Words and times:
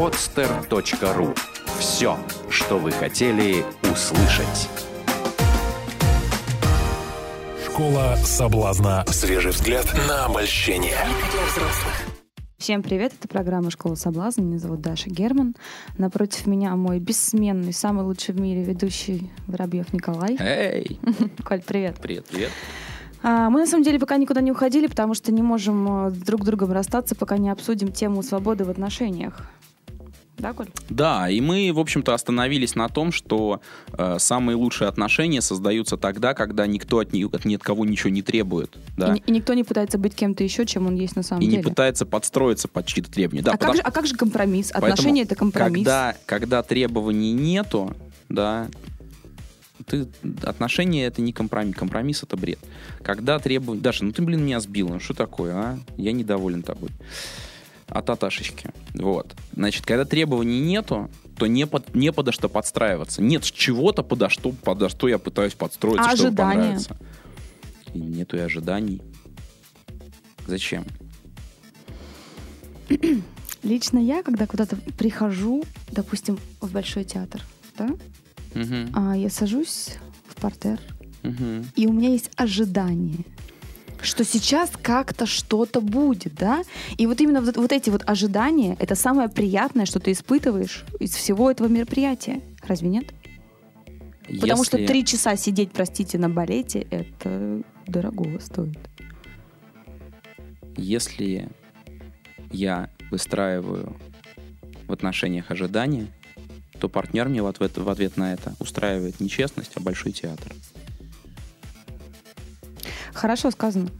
podster.ru. 0.00 1.36
Все, 1.78 2.16
что 2.48 2.78
вы 2.78 2.90
хотели 2.90 3.62
услышать. 3.82 4.70
Школа 7.66 8.16
соблазна. 8.24 9.04
Свежий 9.08 9.50
взгляд 9.50 9.84
на 10.08 10.24
обольщение. 10.24 10.96
Всем 12.56 12.82
привет, 12.82 13.12
это 13.18 13.28
программа 13.28 13.70
«Школа 13.70 13.94
соблазна». 13.94 14.40
Меня 14.40 14.58
зовут 14.58 14.80
Даша 14.80 15.10
Герман. 15.10 15.54
Напротив 15.98 16.46
меня 16.46 16.74
мой 16.76 16.98
бессменный, 16.98 17.74
самый 17.74 18.06
лучший 18.06 18.34
в 18.34 18.40
мире 18.40 18.62
ведущий 18.62 19.30
Воробьев 19.48 19.92
Николай. 19.92 20.34
Эй! 20.40 20.98
Коль, 21.44 21.60
привет. 21.60 21.98
Привет, 22.00 22.24
привет. 22.24 22.50
А, 23.22 23.50
мы 23.50 23.60
на 23.60 23.66
самом 23.66 23.84
деле 23.84 23.98
пока 23.98 24.16
никуда 24.16 24.40
не 24.40 24.50
уходили, 24.50 24.86
потому 24.86 25.12
что 25.12 25.30
не 25.30 25.42
можем 25.42 26.06
э, 26.06 26.10
друг 26.12 26.42
с 26.42 26.46
другом 26.46 26.72
расстаться, 26.72 27.14
пока 27.14 27.36
не 27.36 27.50
обсудим 27.50 27.92
тему 27.92 28.22
свободы 28.22 28.64
в 28.64 28.70
отношениях. 28.70 29.46
Да, 30.40 30.52
Коль? 30.52 30.68
Да, 30.88 31.28
и 31.28 31.40
мы, 31.40 31.70
в 31.72 31.78
общем-то, 31.78 32.14
остановились 32.14 32.74
на 32.74 32.88
том, 32.88 33.12
что 33.12 33.60
э, 33.92 34.16
самые 34.18 34.56
лучшие 34.56 34.88
отношения 34.88 35.40
создаются 35.42 35.96
тогда, 35.96 36.34
когда 36.34 36.66
никто 36.66 36.98
от, 36.98 37.12
ни, 37.12 37.24
от 37.24 37.44
ни 37.44 37.54
от 37.54 37.62
кого 37.62 37.84
ничего 37.84 38.10
не 38.10 38.22
требует. 38.22 38.76
Да? 38.96 39.14
И, 39.14 39.22
и 39.26 39.32
никто 39.32 39.54
не 39.54 39.64
пытается 39.64 39.98
быть 39.98 40.14
кем-то 40.14 40.42
еще, 40.42 40.64
чем 40.66 40.86
он 40.86 40.94
есть 40.94 41.14
на 41.16 41.22
самом 41.22 41.42
И 41.42 41.46
деле. 41.46 41.58
не 41.58 41.62
пытается 41.62 42.06
подстроиться 42.06 42.68
под 42.68 42.86
чьи-то 42.86 43.10
требования. 43.10 43.42
Да, 43.42 43.52
а, 43.52 43.52
как 43.52 43.60
потому- 43.60 43.76
же, 43.76 43.82
а 43.82 43.90
как 43.90 44.06
же 44.06 44.16
компромисс? 44.16 44.70
Отношения— 44.72 45.22
это 45.24 45.34
компромисс. 45.34 45.84
Когда, 45.84 46.16
когда 46.26 46.62
требований 46.62 47.32
нету, 47.32 47.94
да, 48.28 48.68
ты, 49.86 50.06
отношения 50.42 51.06
это 51.06 51.20
не 51.22 51.32
компромисс, 51.32 51.76
компромисс 51.76 52.22
это 52.22 52.36
бред. 52.36 52.58
Когда 53.02 53.38
требования... 53.38 53.80
Даша, 53.80 54.04
ну 54.04 54.12
ты, 54.12 54.22
блин, 54.22 54.44
меня 54.44 54.60
сбил, 54.60 54.88
ну 54.88 55.00
что 55.00 55.14
такое, 55.14 55.54
а? 55.54 55.78
Я 55.96 56.12
недоволен 56.12 56.62
тобой. 56.62 56.90
От 57.90 58.08
Аташечки. 58.10 58.70
Вот. 58.94 59.34
Значит, 59.54 59.84
когда 59.84 60.04
требований 60.04 60.60
нету, 60.60 61.10
то 61.36 61.46
не, 61.46 61.66
под, 61.66 61.94
не 61.94 62.12
подо 62.12 62.32
что 62.32 62.48
подстраиваться. 62.48 63.22
Нет 63.22 63.44
чего-то, 63.44 64.02
подо 64.02 64.28
что, 64.28 64.52
подо 64.52 64.88
что 64.88 65.08
я 65.08 65.18
пытаюсь 65.18 65.54
подстроиться, 65.54 66.08
А 66.10 66.14
чтобы 66.16 66.28
ожидания? 66.28 66.54
понравиться. 66.60 66.96
И 67.94 67.98
нету 67.98 68.36
и 68.36 68.40
ожиданий. 68.40 69.02
Зачем? 70.46 70.84
Лично 73.62 73.98
я, 73.98 74.22
когда 74.22 74.46
куда-то 74.46 74.76
прихожу, 74.98 75.64
допустим, 75.90 76.38
в 76.60 76.72
Большой 76.72 77.04
театр, 77.04 77.42
да, 77.76 77.88
Мгм, 78.54 78.90
а 78.94 79.16
я 79.16 79.30
сажусь 79.30 79.90
в 80.28 80.40
портер, 80.40 80.80
мгм. 81.22 81.66
и 81.76 81.86
у 81.86 81.92
меня 81.92 82.08
есть 82.08 82.30
ожидание, 82.36 83.24
что 84.04 84.24
сейчас 84.24 84.70
как-то 84.82 85.26
что-то 85.26 85.80
будет, 85.80 86.34
да? 86.34 86.62
И 86.96 87.06
вот 87.06 87.20
именно 87.20 87.40
вот, 87.40 87.56
вот 87.56 87.72
эти 87.72 87.90
вот 87.90 88.02
ожидания, 88.06 88.76
это 88.78 88.94
самое 88.94 89.28
приятное, 89.28 89.86
что 89.86 90.00
ты 90.00 90.12
испытываешь 90.12 90.84
из 90.98 91.14
всего 91.14 91.50
этого 91.50 91.68
мероприятия. 91.68 92.40
Разве 92.62 92.88
нет? 92.88 93.12
Потому 94.40 94.64
что 94.64 94.78
Если- 94.78 94.92
три 94.92 95.04
часа 95.04 95.36
сидеть, 95.36 95.72
простите, 95.72 96.18
на 96.18 96.28
балете, 96.28 96.86
это 96.90 97.62
дорого 97.86 98.38
стоит. 98.40 98.78
Если 100.76 101.48
я 102.52 102.90
выстраиваю 103.10 103.96
в 104.86 104.92
отношениях 104.92 105.50
ожидания, 105.50 106.06
то 106.78 106.88
партнер 106.88 107.28
мне 107.28 107.42
в 107.42 107.46
ответ, 107.46 107.76
в 107.76 107.88
ответ 107.88 108.16
на 108.16 108.32
это 108.32 108.54
устраивает 108.58 109.20
не 109.20 109.28
честность, 109.28 109.72
а 109.74 109.80
большой 109.80 110.12
театр. 110.12 110.52
Хорошо 113.20 113.50
сказано. 113.50 113.90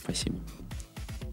Спасибо. 0.00 0.36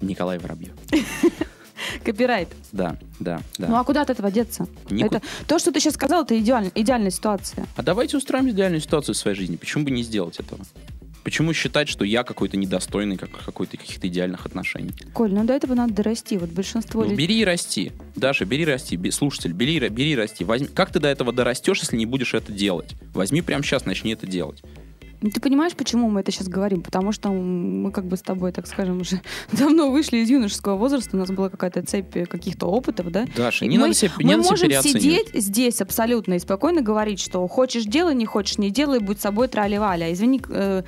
Николай 0.01 0.39
Воробьев. 0.39 0.73
Копирайт. 2.03 2.47
Да, 2.71 2.97
да, 3.19 3.41
да. 3.59 3.67
Ну 3.67 3.75
а 3.75 3.83
куда 3.83 4.01
от 4.01 4.09
этого 4.09 4.31
деться? 4.31 4.67
Никуда. 4.89 5.17
Это, 5.17 5.27
то, 5.45 5.59
что 5.59 5.71
ты 5.71 5.79
сейчас 5.79 5.93
сказал, 5.93 6.23
это 6.23 6.35
идеаль- 6.39 6.71
идеальная 6.73 7.11
ситуация. 7.11 7.67
А 7.75 7.83
давайте 7.83 8.17
устроим 8.17 8.49
идеальную 8.49 8.81
ситуацию 8.81 9.13
в 9.13 9.17
своей 9.19 9.37
жизни. 9.37 9.55
Почему 9.55 9.83
бы 9.83 9.91
не 9.91 10.01
сделать 10.01 10.39
этого? 10.39 10.61
Почему 11.23 11.53
считать, 11.53 11.87
что 11.89 12.03
я 12.03 12.23
какой-то 12.23 12.57
недостойный 12.57 13.17
как, 13.17 13.29
какой-то 13.45 13.77
каких-то 13.77 14.07
идеальных 14.07 14.47
отношений? 14.47 14.91
Коль, 15.13 15.31
ну 15.31 15.43
до 15.43 15.53
этого 15.53 15.75
надо 15.75 15.93
дорасти. 15.93 16.37
Вот 16.39 16.49
большинство 16.49 17.03
Ну, 17.03 17.11
людей... 17.11 17.27
бери 17.27 17.39
и 17.41 17.45
расти. 17.45 17.91
Даша, 18.15 18.45
бери 18.45 18.63
и 18.63 18.65
расти. 18.65 18.95
Бе- 18.95 19.11
Слушатель, 19.11 19.51
бери, 19.53 19.77
бери 19.89 20.13
и 20.13 20.15
расти. 20.15 20.43
Возьми... 20.43 20.67
Как 20.67 20.91
ты 20.91 20.99
до 20.99 21.07
этого 21.09 21.31
дорастешь, 21.31 21.81
если 21.81 21.97
не 21.97 22.07
будешь 22.07 22.33
это 22.33 22.51
делать? 22.51 22.95
Возьми 23.13 23.43
прямо 23.43 23.63
сейчас, 23.63 23.85
начни 23.85 24.13
это 24.13 24.25
делать. 24.25 24.63
Ну, 25.21 25.29
Ты 25.29 25.39
понимаешь, 25.39 25.73
почему 25.75 26.09
мы 26.09 26.21
это 26.21 26.31
сейчас 26.31 26.47
говорим? 26.47 26.81
Потому 26.81 27.11
что 27.11 27.29
мы 27.29 27.91
как 27.91 28.05
бы 28.07 28.17
с 28.17 28.21
тобой, 28.21 28.51
так 28.51 28.65
скажем, 28.67 29.01
уже 29.01 29.21
давно 29.51 29.91
вышли 29.91 30.17
из 30.17 30.29
юношеского 30.29 30.75
возраста, 30.77 31.15
у 31.15 31.19
нас 31.19 31.29
была 31.29 31.49
какая-то 31.49 31.83
цепь 31.83 32.27
каких-то 32.27 32.65
опытов, 32.65 33.11
да? 33.11 33.25
Даша, 33.35 33.65
И 33.65 33.67
не 33.67 33.77
мы, 33.77 33.83
надо 33.83 33.93
себя, 33.93 34.11
мы 34.17 34.23
не 34.23 34.35
надо 34.35 34.49
можем 34.49 34.71
сидеть 34.81 35.29
здесь 35.33 35.79
абсолютно 35.81 36.33
и 36.33 36.39
спокойно 36.39 36.81
говорить, 36.81 37.19
что 37.19 37.47
хочешь 37.47 37.83
делай, 37.85 38.15
не 38.15 38.25
хочешь 38.25 38.57
не 38.57 38.71
делай, 38.71 38.99
будь 38.99 39.21
собой 39.21 39.47
трали-валя. 39.47 40.11
Извини, 40.11 40.41
э, 40.49 40.83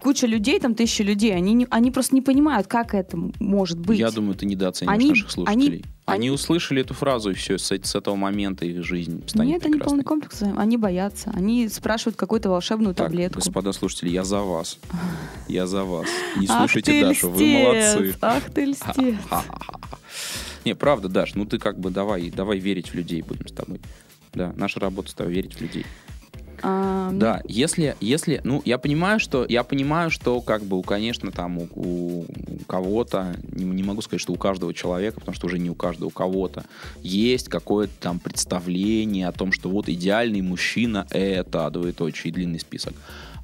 куча 0.00 0.26
людей, 0.26 0.60
там 0.60 0.74
тысячи 0.74 1.02
людей, 1.02 1.34
они, 1.34 1.52
не- 1.54 1.66
они 1.70 1.90
просто 1.90 2.14
не 2.14 2.22
понимают, 2.22 2.66
как 2.68 2.94
это 2.94 3.18
может 3.40 3.78
быть. 3.80 3.98
Я 3.98 4.10
думаю, 4.12 4.34
ты 4.36 4.46
недооцениваешь 4.46 4.98
Они- 5.00 5.08
наших 5.10 5.30
слушателей. 5.30 5.66
они- 5.78 5.84
Они, 6.06 6.28
они- 6.28 6.30
услышали 6.30 6.80
эту 6.82 6.94
фразу, 6.94 7.30
и 7.30 7.34
все, 7.34 7.58
с, 7.58 7.70
с 7.70 7.94
этого 7.96 8.14
момента 8.14 8.64
их 8.64 8.84
жизнь 8.84 9.22
станет 9.28 9.48
Нет, 9.54 9.62
они 9.64 9.72
прекрасной. 9.72 9.84
полный 9.90 10.04
комплекс, 10.04 10.42
они 10.56 10.76
боятся, 10.76 11.32
они 11.34 11.68
спрашивают 11.68 12.16
какую-то 12.16 12.48
волшебную 12.48 12.94
Так, 12.94 13.08
таблетку. 13.08 13.40
господа 13.40 13.72
слушатели, 13.72 14.10
я 14.10 14.22
за 14.22 14.40
вас. 14.40 14.78
Я 15.48 15.66
за 15.66 15.82
вас. 15.84 16.06
Не 16.36 16.46
слушайте 16.46 17.00
Дашу, 17.04 17.28
вы 17.30 17.46
молодцы. 17.46 18.14
Ах 18.22 18.44
ты 18.54 18.66
льстец. 18.66 19.16
Не, 20.64 20.74
правда, 20.74 21.08
Даш, 21.08 21.34
ну 21.34 21.44
ты 21.44 21.58
как 21.58 21.78
бы 21.78 21.90
давай, 21.90 22.30
давай 22.30 22.58
верить 22.58 22.88
в 22.88 22.94
людей 22.94 23.22
будем 23.22 23.46
с 23.48 23.52
тобой. 23.52 23.80
Да, 24.32 24.52
наша 24.56 24.80
работа 24.80 25.10
с 25.10 25.14
тобой 25.14 25.32
верить 25.34 25.54
в 25.54 25.60
людей. 25.60 25.86
А, 26.62 27.10
Да, 27.12 27.42
если, 27.46 27.96
если, 28.00 28.40
ну, 28.44 28.62
я 28.64 28.78
понимаю, 28.78 29.20
что, 29.20 29.46
я 29.48 29.64
понимаю, 29.64 30.10
что, 30.10 30.40
как 30.40 30.62
бы, 30.62 30.82
конечно, 30.82 31.30
там, 31.30 31.58
у, 31.58 31.68
у 31.74 32.24
кого-то, 32.66 33.36
не, 33.52 33.64
не 33.64 33.82
могу 33.82 34.02
сказать, 34.02 34.20
что 34.20 34.32
у 34.32 34.36
каждого 34.36 34.74
человека, 34.74 35.20
потому 35.20 35.34
что 35.34 35.46
уже 35.46 35.58
не 35.58 35.70
у 35.70 35.74
каждого, 35.74 36.08
у 36.08 36.12
кого-то 36.12 36.64
есть 37.02 37.48
какое-то 37.48 37.92
там 38.00 38.18
представление 38.18 39.28
о 39.28 39.32
том, 39.32 39.52
что 39.52 39.68
вот 39.68 39.88
идеальный 39.88 40.40
мужчина— 40.40 41.06
это, 41.10 41.70
двоеточие, 41.70 42.32
длинный 42.32 42.60
список. 42.60 42.94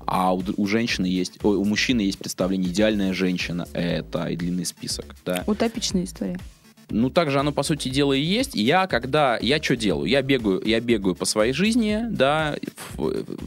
А 0.07 0.35
у, 0.35 0.43
у 0.57 0.67
женщины 0.67 1.07
есть, 1.07 1.39
ой, 1.43 1.57
у 1.57 1.65
мужчины 1.65 2.01
есть 2.01 2.19
представление 2.19 2.71
идеальная 2.71 3.13
женщина— 3.13 3.67
это 3.73 4.27
и 4.27 4.37
длинный 4.37 4.67
список, 4.67 5.15
да. 5.25 5.45
Утопичная 5.47 6.05
история. 6.05 6.39
Ну, 6.91 7.11
так 7.11 7.31
же 7.31 7.41
оно, 7.41 7.53
по 7.53 7.63
сути 7.63 7.89
дела, 7.89 8.13
и 8.13 8.21
есть. 8.21 8.55
Я, 8.55 8.87
когда... 8.87 9.39
Я 9.41 9.63
что 9.63 9.77
делаю? 9.77 10.07
Я 10.07 10.23
бегаю, 10.23 10.63
я 10.65 10.81
бегаю 10.81 11.15
по 11.15 11.25
своей 11.25 11.53
жизни, 11.53 12.01
да, 12.11 12.57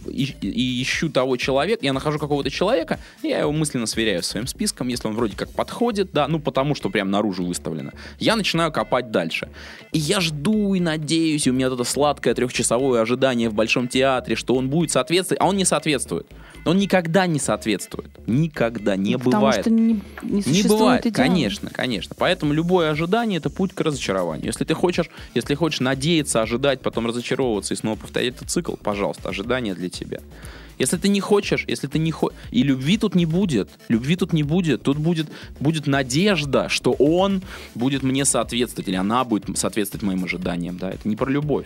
и, 0.10 0.34
и 0.42 0.82
ищу 0.82 1.10
того 1.10 1.38
человека. 1.38 1.86
Я 1.86 1.94
нахожу 1.94 2.18
какого-то 2.20 2.50
человека, 2.50 3.00
и 3.22 3.28
я 3.28 3.40
его 3.40 3.52
мысленно 3.52 3.86
сверяю 3.86 4.24
с 4.24 4.28
своим 4.28 4.48
списком, 4.48 4.88
если 4.88 5.08
он 5.08 5.16
вроде 5.16 5.36
как 5.36 5.50
подходит, 5.50 6.10
да, 6.12 6.28
ну, 6.28 6.40
потому 6.40 6.76
что 6.76 6.90
прям 6.90 7.12
наружу 7.12 7.46
выставлено. 7.46 7.92
Я 8.20 8.36
начинаю 8.36 8.72
копать 8.72 9.12
дальше. 9.12 9.50
И 9.92 10.00
я 10.00 10.20
жду 10.20 10.74
и 10.74 10.80
надеюсь, 10.80 11.46
и 11.48 11.52
у 11.52 11.54
меня 11.54 11.68
это 11.68 11.84
сладкое 11.84 12.34
трехчасовое 12.34 13.02
ожидание 13.02 13.50
в 13.50 13.54
Большом 13.54 13.88
театре, 13.88 14.36
что 14.36 14.56
он 14.56 14.70
будет 14.70 14.92
соответствовать, 14.92 15.42
а 15.42 15.48
он 15.48 15.58
не 15.58 15.66
соответствует. 15.66 16.28
Он 16.66 16.78
никогда 16.78 17.28
не 17.28 17.40
соответствует. 17.40 18.10
Никогда 18.26 18.96
не 18.96 19.18
Потому 19.18 19.36
бывает. 19.36 19.62
что 19.62 19.70
не, 19.70 20.02
не 20.24 20.42
Не 20.46 20.64
бывает, 20.64 21.06
идеала. 21.06 21.28
конечно, 21.28 21.70
конечно. 21.70 22.16
Поэтому 22.18 22.54
любое 22.54 22.90
ожидание 22.90 23.25
это 23.34 23.50
путь 23.50 23.74
к 23.74 23.82
разочарованию. 23.82 24.46
Если 24.46 24.64
ты 24.64 24.74
хочешь, 24.74 25.10
если 25.34 25.56
хочешь 25.56 25.80
надеяться, 25.80 26.42
ожидать, 26.42 26.82
потом 26.82 27.08
разочаровываться 27.08 27.74
и 27.74 27.78
снова 27.78 27.98
повторять 27.98 28.36
этот 28.36 28.50
цикл, 28.50 28.76
пожалуйста, 28.76 29.30
ожидание 29.30 29.74
для 29.74 29.90
тебя. 29.90 30.20
Если 30.78 30.98
ты 30.98 31.08
не 31.08 31.22
хочешь, 31.22 31.66
если 31.68 31.88
ты 31.88 32.00
не 32.00 32.12
хочешь, 32.12 32.38
и 32.52 32.64
любви 32.64 32.98
тут 32.98 33.16
не 33.16 33.26
будет, 33.26 33.70
любви 33.88 34.16
тут 34.16 34.34
не 34.34 34.44
будет, 34.44 34.84
тут 34.84 34.98
будет, 34.98 35.28
будет 35.60 35.88
надежда, 35.88 36.70
что 36.70 36.92
он 36.94 37.42
будет 37.76 38.04
мне 38.04 38.26
соответствовать, 38.26 38.88
или 38.90 38.96
она 38.96 39.24
будет 39.24 39.58
соответствовать 39.58 40.04
моим 40.04 40.26
ожиданиям, 40.26 40.78
да, 40.78 40.92
это 40.92 41.08
не 41.08 41.16
про 41.16 41.30
любовь. 41.30 41.66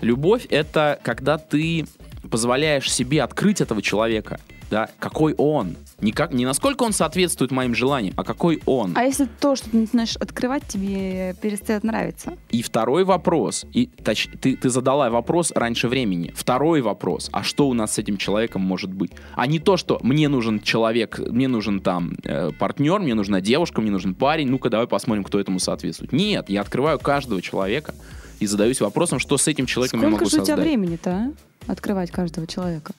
Любовь— 0.00 0.46
это 0.50 0.98
когда 1.02 1.38
ты 1.38 1.86
позволяешь 2.30 2.92
себе 2.92 3.22
открыть 3.22 3.60
этого 3.60 3.80
человека, 3.80 4.40
да, 4.70 4.88
какой 4.98 5.34
он. 5.34 5.76
Не, 6.00 6.12
как, 6.12 6.32
не 6.32 6.44
насколько 6.44 6.82
он 6.82 6.92
соответствует 6.92 7.50
моим 7.50 7.74
желаниям, 7.74 8.14
а 8.16 8.24
какой 8.24 8.60
он. 8.66 8.92
А 8.96 9.04
если 9.04 9.26
то, 9.40 9.56
что 9.56 9.70
ты 9.70 9.76
начинаешь 9.78 10.16
открывать, 10.16 10.66
тебе 10.66 11.34
перестает 11.40 11.84
нравиться? 11.84 12.36
И 12.50 12.62
второй 12.62 13.04
вопрос, 13.04 13.64
и, 13.72 13.88
точ- 14.02 14.36
ты, 14.38 14.56
ты 14.56 14.70
задала 14.70 15.08
вопрос 15.10 15.52
раньше 15.54 15.88
времени. 15.88 16.32
Второй 16.36 16.82
вопрос, 16.82 17.30
а 17.32 17.42
что 17.42 17.68
у 17.68 17.74
нас 17.74 17.94
с 17.94 17.98
этим 17.98 18.16
человеком 18.16 18.62
может 18.62 18.92
быть? 18.92 19.12
А 19.34 19.46
не 19.46 19.58
то, 19.60 19.76
что 19.76 19.98
мне 20.02 20.28
нужен 20.28 20.60
человек, 20.60 21.18
мне 21.18 21.48
нужен 21.48 21.80
там 21.80 22.16
э, 22.24 22.50
партнер, 22.58 23.00
мне 23.00 23.14
нужна 23.14 23.40
девушка, 23.40 23.80
мне 23.80 23.90
нужен 23.90 24.14
парень, 24.14 24.48
ну-ка 24.48 24.70
давай 24.70 24.86
посмотрим, 24.86 25.24
кто 25.24 25.38
этому 25.40 25.58
соответствует. 25.58 26.12
Нет, 26.12 26.48
я 26.48 26.60
открываю 26.62 26.98
каждого 26.98 27.40
человека 27.40 27.94
и 28.40 28.46
задаюсь 28.46 28.80
вопросом, 28.80 29.18
что 29.20 29.38
с 29.38 29.46
этим 29.48 29.66
человеком 29.66 30.00
я 30.00 30.08
Сколько 30.08 30.24
могу 30.24 30.30
же 30.30 30.36
у 30.36 30.44
тебя 30.44 30.54
создать. 30.56 30.66
времени-то, 30.66 31.10
а? 31.10 31.32
Открывать 31.66 32.10
каждого 32.10 32.46
человека. 32.46 32.92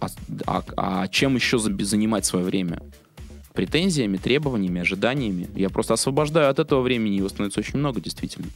А, 0.00 0.08
а- 0.46 0.62
а 0.76 1.08
чем 1.08 1.34
еще 1.36 1.58
за- 1.58 1.76
занимать 1.84 2.24
свое 2.24 2.44
время? 2.44 2.80
претензиями, 3.52 4.16
требованиями, 4.16 4.80
ожиданиями. 4.80 5.48
Я 5.56 5.70
просто 5.70 5.94
освобождаю 5.94 6.48
от 6.50 6.58
этого 6.60 6.82
времени, 6.82 7.16
его 7.16 7.28
становится 7.28 7.60
очень 7.60 7.78
много, 7.80 8.00
действительно. 8.00 8.46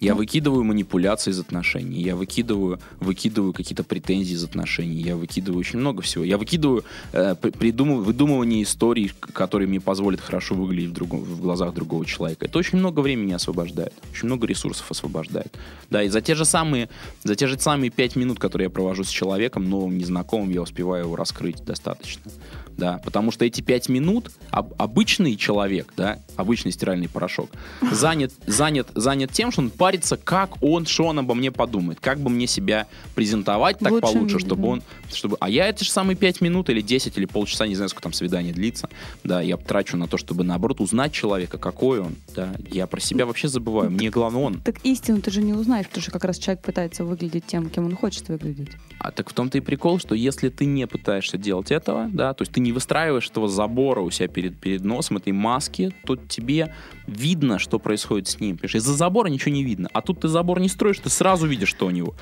Я 0.00 0.12
Ну. 0.12 0.18
выкидываю 0.18 0.62
манипуляции 0.62 1.30
из 1.30 1.40
отношений, 1.40 2.02
я 2.02 2.16
выкидываю, 2.16 2.78
выкидываю 3.00 3.52
какие-то 3.54 3.82
претензии 3.82 4.34
из 4.34 4.44
отношений, 4.44 5.00
я 5.00 5.16
выкидываю 5.16 5.58
очень 5.60 5.78
много 5.78 6.02
всего. 6.02 6.22
Я 6.22 6.36
выкидываю 6.36 6.84
э, 7.12 7.34
при- 7.34 7.50
придумыв- 7.50 8.02
выдумывание 8.02 8.62
историй, 8.62 9.10
которые 9.32 9.68
мне 9.68 9.80
позволят 9.80 10.20
хорошо 10.20 10.54
выглядеть 10.54 10.90
в, 10.90 10.92
другом, 10.92 11.20
в 11.20 11.40
глазах 11.40 11.72
другого 11.74 12.04
человека. 12.04 12.44
Это 12.44 12.58
очень 12.58 12.78
много 12.78 13.00
времени 13.00 13.32
освобождает, 13.32 13.94
очень 14.12 14.26
много 14.26 14.46
ресурсов 14.46 14.90
освобождает. 14.90 15.56
Да, 15.90 16.02
и 16.02 16.08
за 16.08 16.20
те 16.20 16.34
же 16.34 16.44
самые, 16.44 16.88
за 17.24 17.34
те 17.34 17.46
же 17.46 17.58
самые 17.58 17.90
пять 17.90 18.16
минут, 18.16 18.38
которые 18.38 18.66
я 18.66 18.70
провожу 18.70 19.02
с 19.04 19.08
человеком, 19.08 19.68
новым, 19.70 19.96
незнакомым, 19.96 20.50
я 20.50 20.60
успеваю 20.60 21.04
его 21.04 21.16
раскрыть 21.16 21.64
достаточно. 21.64 22.30
Да, 22.76 23.00
потому 23.02 23.30
что 23.30 23.46
эти 23.46 23.62
пять 23.62 23.88
минут 23.88 24.30
об- 24.50 24.74
обычный 24.76 25.36
человек, 25.36 25.94
да, 25.96 26.18
обычный 26.36 26.72
стиральный 26.72 27.08
порошок, 27.08 27.48
занят, 27.90 28.34
занят, 28.46 28.88
занят 28.94 29.32
тем, 29.32 29.50
что 29.50 29.62
он 29.62 29.70
парится, 29.86 30.16
как 30.16 30.60
он, 30.62 30.84
что 30.84 31.04
он 31.04 31.20
обо 31.20 31.34
мне 31.34 31.52
подумает, 31.52 32.00
как 32.00 32.18
бы 32.18 32.28
мне 32.28 32.48
себя 32.48 32.88
презентовать 33.14 33.78
так 33.78 34.00
получше, 34.00 34.18
виде, 34.18 34.38
чтобы 34.40 34.62
да. 34.62 34.68
он, 34.68 34.82
чтобы, 35.14 35.36
а 35.38 35.48
я 35.48 35.68
эти 35.68 35.84
же 35.84 35.90
самые 35.90 36.16
пять 36.16 36.40
минут 36.40 36.70
или 36.70 36.80
10 36.80 37.16
или 37.16 37.24
полчаса, 37.24 37.68
не 37.68 37.76
знаю, 37.76 37.88
сколько 37.88 38.02
там 38.02 38.12
свидание 38.12 38.52
длится, 38.52 38.88
да, 39.22 39.40
я 39.40 39.56
трачу 39.56 39.96
на 39.96 40.08
то, 40.08 40.16
чтобы 40.18 40.42
наоборот 40.42 40.80
узнать 40.80 41.12
человека, 41.12 41.58
какой 41.58 42.00
он, 42.00 42.16
да, 42.34 42.52
я 42.68 42.88
про 42.88 42.98
себя 42.98 43.26
вообще 43.26 43.46
забываю, 43.46 43.92
мне 43.92 44.10
главное 44.10 44.42
он, 44.42 44.60
Так 44.60 44.84
истину 44.84 45.20
ты 45.20 45.30
же 45.30 45.40
не 45.40 45.52
узнаешь, 45.52 45.86
потому 45.86 46.02
что 46.02 46.10
как 46.10 46.24
раз 46.24 46.38
человек 46.38 46.64
пытается 46.64 47.04
выглядеть 47.04 47.46
тем, 47.46 47.70
кем 47.70 47.84
он 47.84 47.94
хочет 47.94 48.28
выглядеть. 48.28 48.70
А 48.98 49.12
так 49.12 49.30
в 49.30 49.34
том-то 49.34 49.58
и 49.58 49.60
прикол, 49.60 50.00
что 50.00 50.16
если 50.16 50.48
ты 50.48 50.64
не 50.64 50.88
пытаешься 50.88 51.38
делать 51.38 51.70
этого, 51.70 52.08
да, 52.12 52.34
то 52.34 52.42
есть 52.42 52.50
ты 52.50 52.58
не 52.58 52.72
выстраиваешь 52.72 53.28
этого 53.30 53.46
забора 53.46 54.00
у 54.00 54.10
себя 54.10 54.26
перед, 54.26 54.58
перед 54.58 54.82
носом, 54.82 55.18
этой 55.18 55.32
маски, 55.32 55.94
то 56.04 56.16
тебе 56.16 56.74
видно, 57.06 57.60
что 57.60 57.78
происходит 57.78 58.26
с 58.26 58.40
ним. 58.40 58.56
Понимаешь, 58.56 58.74
из-за 58.74 58.94
забора 58.94 59.28
ничего 59.28 59.54
не 59.54 59.62
видно. 59.62 59.75
А 59.92 60.00
тут 60.02 60.20
ты 60.20 60.28
забор 60.28 60.60
не 60.60 60.68
строишь, 60.68 60.98
ты 60.98 61.10
сразу 61.10 61.46
видишь, 61.46 61.68
что 61.68 61.86
у 61.86 61.90
него. 61.90 62.14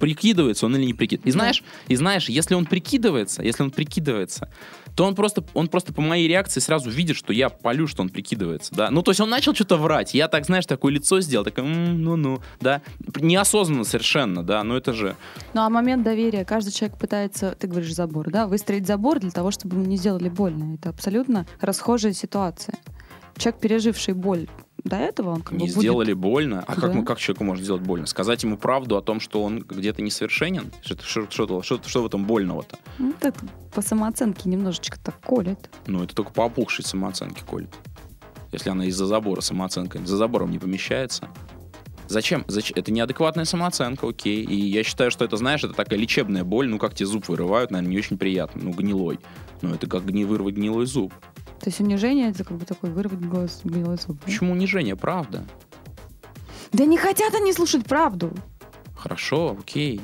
Прикидывается 0.00 0.66
он 0.66 0.76
или 0.76 0.84
не 0.84 0.94
прикидывается. 0.94 1.28
И 1.28 1.32
знаешь, 1.32 1.64
и 1.88 1.96
знаешь, 1.96 2.28
если 2.28 2.54
он 2.54 2.66
прикидывается, 2.66 3.42
если 3.42 3.62
он 3.62 3.70
прикидывается, 3.70 4.48
то 4.96 5.04
он 5.04 5.14
просто, 5.14 5.44
он 5.54 5.68
просто 5.68 5.92
по 5.92 6.00
моей 6.00 6.26
реакции 6.26 6.58
сразу 6.60 6.90
видит, 6.90 7.16
что 7.16 7.32
я 7.32 7.50
полю, 7.50 7.86
что 7.86 8.02
он 8.02 8.08
прикидывается, 8.08 8.74
да. 8.74 8.90
Ну, 8.90 9.02
то 9.02 9.10
есть 9.10 9.20
он 9.20 9.28
начал 9.28 9.54
что-то 9.54 9.76
врать. 9.76 10.14
Я 10.14 10.28
так, 10.28 10.46
знаешь, 10.46 10.66
такое 10.66 10.92
лицо 10.92 11.20
сделал, 11.20 11.44
такое, 11.44 11.64
«М, 11.64 12.02
ну-ну, 12.02 12.40
да. 12.60 12.80
Неосознанно 13.20 13.84
совершенно, 13.84 14.42
да, 14.42 14.64
но 14.64 14.76
это 14.76 14.92
же... 14.92 15.16
Ну 15.54 15.60
а 15.60 15.68
момент 15.68 16.02
доверия, 16.02 16.44
каждый 16.44 16.72
человек 16.72 16.98
пытается, 16.98 17.54
ты 17.58 17.66
говоришь 17.66 17.94
забор, 17.94 18.30
да, 18.30 18.46
выстроить 18.46 18.86
забор 18.86 19.20
для 19.20 19.30
того, 19.30 19.50
чтобы 19.50 19.76
ему 19.76 19.84
не 19.86 19.96
сделали 19.96 20.28
больно. 20.28 20.74
Это 20.74 20.88
абсолютно 20.88 21.46
расхожая 21.60 22.12
ситуация. 22.12 22.74
Человек, 23.36 23.60
переживший 23.60 24.14
боль 24.14 24.48
до 24.86 24.96
этого, 24.96 25.30
он 25.30 25.42
как 25.42 25.52
не 25.52 25.58
бы 25.58 25.64
будет- 25.66 25.76
сделали 25.78 26.12
больно. 26.12 26.64
А 26.66 26.74
как, 26.74 26.92
Да. 26.92 26.92
мы, 26.92 27.04
как 27.04 27.18
человеку 27.18 27.44
можно 27.44 27.62
сделать 27.64 27.82
больно? 27.82 28.06
Сказать 28.06 28.42
ему 28.42 28.56
правду 28.56 28.96
о 28.96 29.02
том, 29.02 29.20
что 29.20 29.42
он 29.42 29.60
где-то 29.60 30.02
несовершенен? 30.02 30.72
Что, 30.82 30.96
что, 31.02 31.26
что, 31.30 31.62
что, 31.62 31.80
что 31.84 32.02
в 32.02 32.06
этом 32.06 32.24
больного-то? 32.24 32.78
Ну, 32.98 33.12
это 33.20 33.32
по 33.74 33.82
самооценке 33.82 34.48
немножечко 34.48 34.98
так 34.98 35.18
колет. 35.20 35.70
Ну, 35.86 36.02
это 36.02 36.14
только 36.14 36.32
по 36.32 36.44
опухшей 36.46 36.84
самооценке 36.84 37.42
колет. 37.44 37.74
Если 38.52 38.70
она 38.70 38.86
из-за 38.86 39.06
забора 39.06 39.40
самооценка 39.40 39.98
за 40.04 40.16
забором 40.16 40.50
не 40.50 40.58
помещается. 40.58 41.28
Зачем? 42.08 42.44
Зачем? 42.46 42.76
Это 42.78 42.92
неадекватная 42.92 43.44
самооценка, 43.44 44.08
окей. 44.08 44.44
И 44.44 44.54
я 44.54 44.84
считаю, 44.84 45.10
что 45.10 45.24
это, 45.24 45.36
знаешь, 45.36 45.64
это 45.64 45.74
такая 45.74 45.98
лечебная 45.98 46.44
боль. 46.44 46.68
Ну, 46.68 46.78
как 46.78 46.94
тебе 46.94 47.06
зуб 47.06 47.28
вырывают, 47.28 47.72
наверное, 47.72 47.90
не 47.90 47.98
очень 47.98 48.16
приятно. 48.16 48.62
Ну, 48.62 48.70
гнилой. 48.70 49.18
Ну, 49.60 49.74
это 49.74 49.88
как 49.88 50.04
гни, 50.06 50.24
вырвать 50.24 50.54
гнилой 50.54 50.86
зуб. 50.86 51.12
То 51.60 51.70
есть 51.70 51.80
унижение 51.80 52.30
это 52.30 52.44
как 52.44 52.56
бы 52.58 52.64
такой 52.64 52.90
вырвать 52.90 53.20
голос 53.20 53.60
гнилой 53.64 53.96
зуб. 53.96 54.20
Почему 54.24 54.52
унижение? 54.52 54.96
Правда. 54.96 55.44
Да 56.72 56.84
не 56.84 56.98
хотят 56.98 57.34
они 57.34 57.52
слушать 57.52 57.84
правду. 57.86 58.32
Хорошо, 58.96 59.56
окей. 59.58 60.00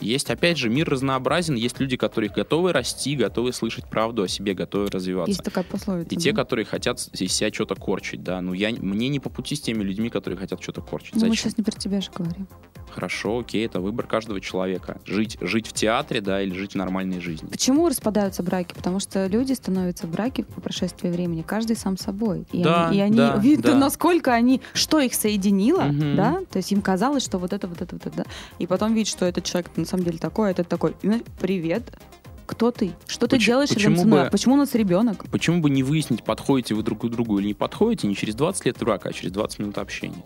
Есть, 0.00 0.30
опять 0.30 0.58
же, 0.58 0.68
мир 0.68 0.88
разнообразен. 0.88 1.54
Есть 1.54 1.80
люди, 1.80 1.96
которые 1.96 2.30
готовы 2.30 2.72
расти, 2.72 3.16
готовы 3.16 3.52
слышать 3.52 3.86
правду 3.88 4.22
о 4.22 4.28
себе, 4.28 4.54
готовы 4.54 4.88
развиваться. 4.90 5.30
Есть 5.30 5.42
такая 5.44 5.64
пословица. 5.64 6.14
И 6.14 6.16
те, 6.16 6.32
да? 6.32 6.42
которые 6.42 6.64
хотят 6.64 6.98
из 7.12 7.32
себя 7.32 7.52
что-то 7.52 7.74
корчить, 7.74 8.22
да. 8.22 8.40
Ну, 8.40 8.52
я, 8.52 8.70
мне 8.70 9.08
не 9.08 9.20
по 9.20 9.30
пути 9.30 9.54
с 9.56 9.60
теми 9.60 9.82
людьми, 9.82 10.10
которые 10.10 10.38
хотят 10.38 10.62
что-то 10.62 10.80
корчить. 10.82 11.14
Ну, 11.14 11.20
мы 11.22 11.28
Зачем? 11.30 11.44
сейчас 11.50 11.58
не 11.58 11.64
про 11.64 11.72
тебя 11.72 12.00
же 12.00 12.10
говорим. 12.14 12.46
Хорошо, 12.90 13.40
окей, 13.40 13.66
это 13.66 13.80
выбор 13.80 14.06
каждого 14.06 14.40
человека. 14.40 15.00
Жить, 15.04 15.36
жить 15.40 15.66
в 15.66 15.72
театре, 15.72 16.20
да, 16.20 16.40
или 16.40 16.54
жить 16.54 16.72
в 16.72 16.76
нормальной 16.76 17.20
жизни. 17.20 17.46
Почему 17.48 17.88
распадаются 17.88 18.42
браки? 18.42 18.74
Потому 18.74 19.00
что 19.00 19.26
люди 19.26 19.52
становятся 19.52 20.06
в 20.06 20.10
браке 20.10 20.44
по 20.44 20.60
прошествии 20.60 21.08
времени, 21.10 21.42
каждый 21.42 21.76
сам 21.76 21.98
собой. 21.98 22.46
И 22.52 22.62
Да, 22.62 22.88
они, 22.88 22.98
и 22.98 23.00
они 23.00 23.16
да, 23.16 23.36
видят, 23.36 23.66
да. 23.66 23.76
насколько 23.76 24.32
они, 24.32 24.62
что 24.72 25.00
их 25.00 25.14
соединило, 25.14 25.82
Мгм. 25.82 26.16
да, 26.16 26.40
то 26.50 26.56
есть 26.58 26.72
им 26.72 26.80
казалось, 26.80 27.22
что 27.24 27.38
вот 27.38 27.52
это, 27.52 27.66
вот 27.68 27.82
это, 27.82 27.96
вот 27.96 28.06
это, 28.06 28.16
да. 28.18 28.24
И 28.58 28.66
потом 28.66 28.94
видят, 28.94 29.08
что 29.08 29.26
этот 29.26 29.44
человек 29.44 29.70
на 29.86 29.90
самом 29.90 30.04
деле 30.04 30.18
такой, 30.18 30.48
а 30.48 30.50
этот 30.50 30.68
такой. 30.68 30.96
Привет, 31.40 31.96
кто 32.44 32.72
ты? 32.72 32.92
Что 33.06 33.28
ты 33.28 33.36
Поч- 33.36 33.46
делаешь 33.46 33.70
рядом 33.70 33.82
почему 33.92 33.96
со 33.98 34.06
мной? 34.06 34.24
бы- 34.24 34.30
Почему 34.30 34.54
у 34.54 34.56
нас 34.58 34.74
ребенок? 34.74 35.24
Почему 35.30 35.60
бы 35.60 35.70
не 35.70 35.82
выяснить, 35.84 36.24
подходите 36.24 36.74
вы 36.74 36.82
друг 36.82 37.02
к 37.02 37.06
другу 37.08 37.38
или 37.38 37.48
не 37.48 37.54
подходите, 37.54 38.08
не 38.08 38.16
через 38.16 38.34
20 38.34 38.66
лет 38.66 38.76
брака, 38.78 39.10
а 39.10 39.12
через 39.12 39.30
20 39.32 39.60
минут 39.60 39.78
общения? 39.78 40.24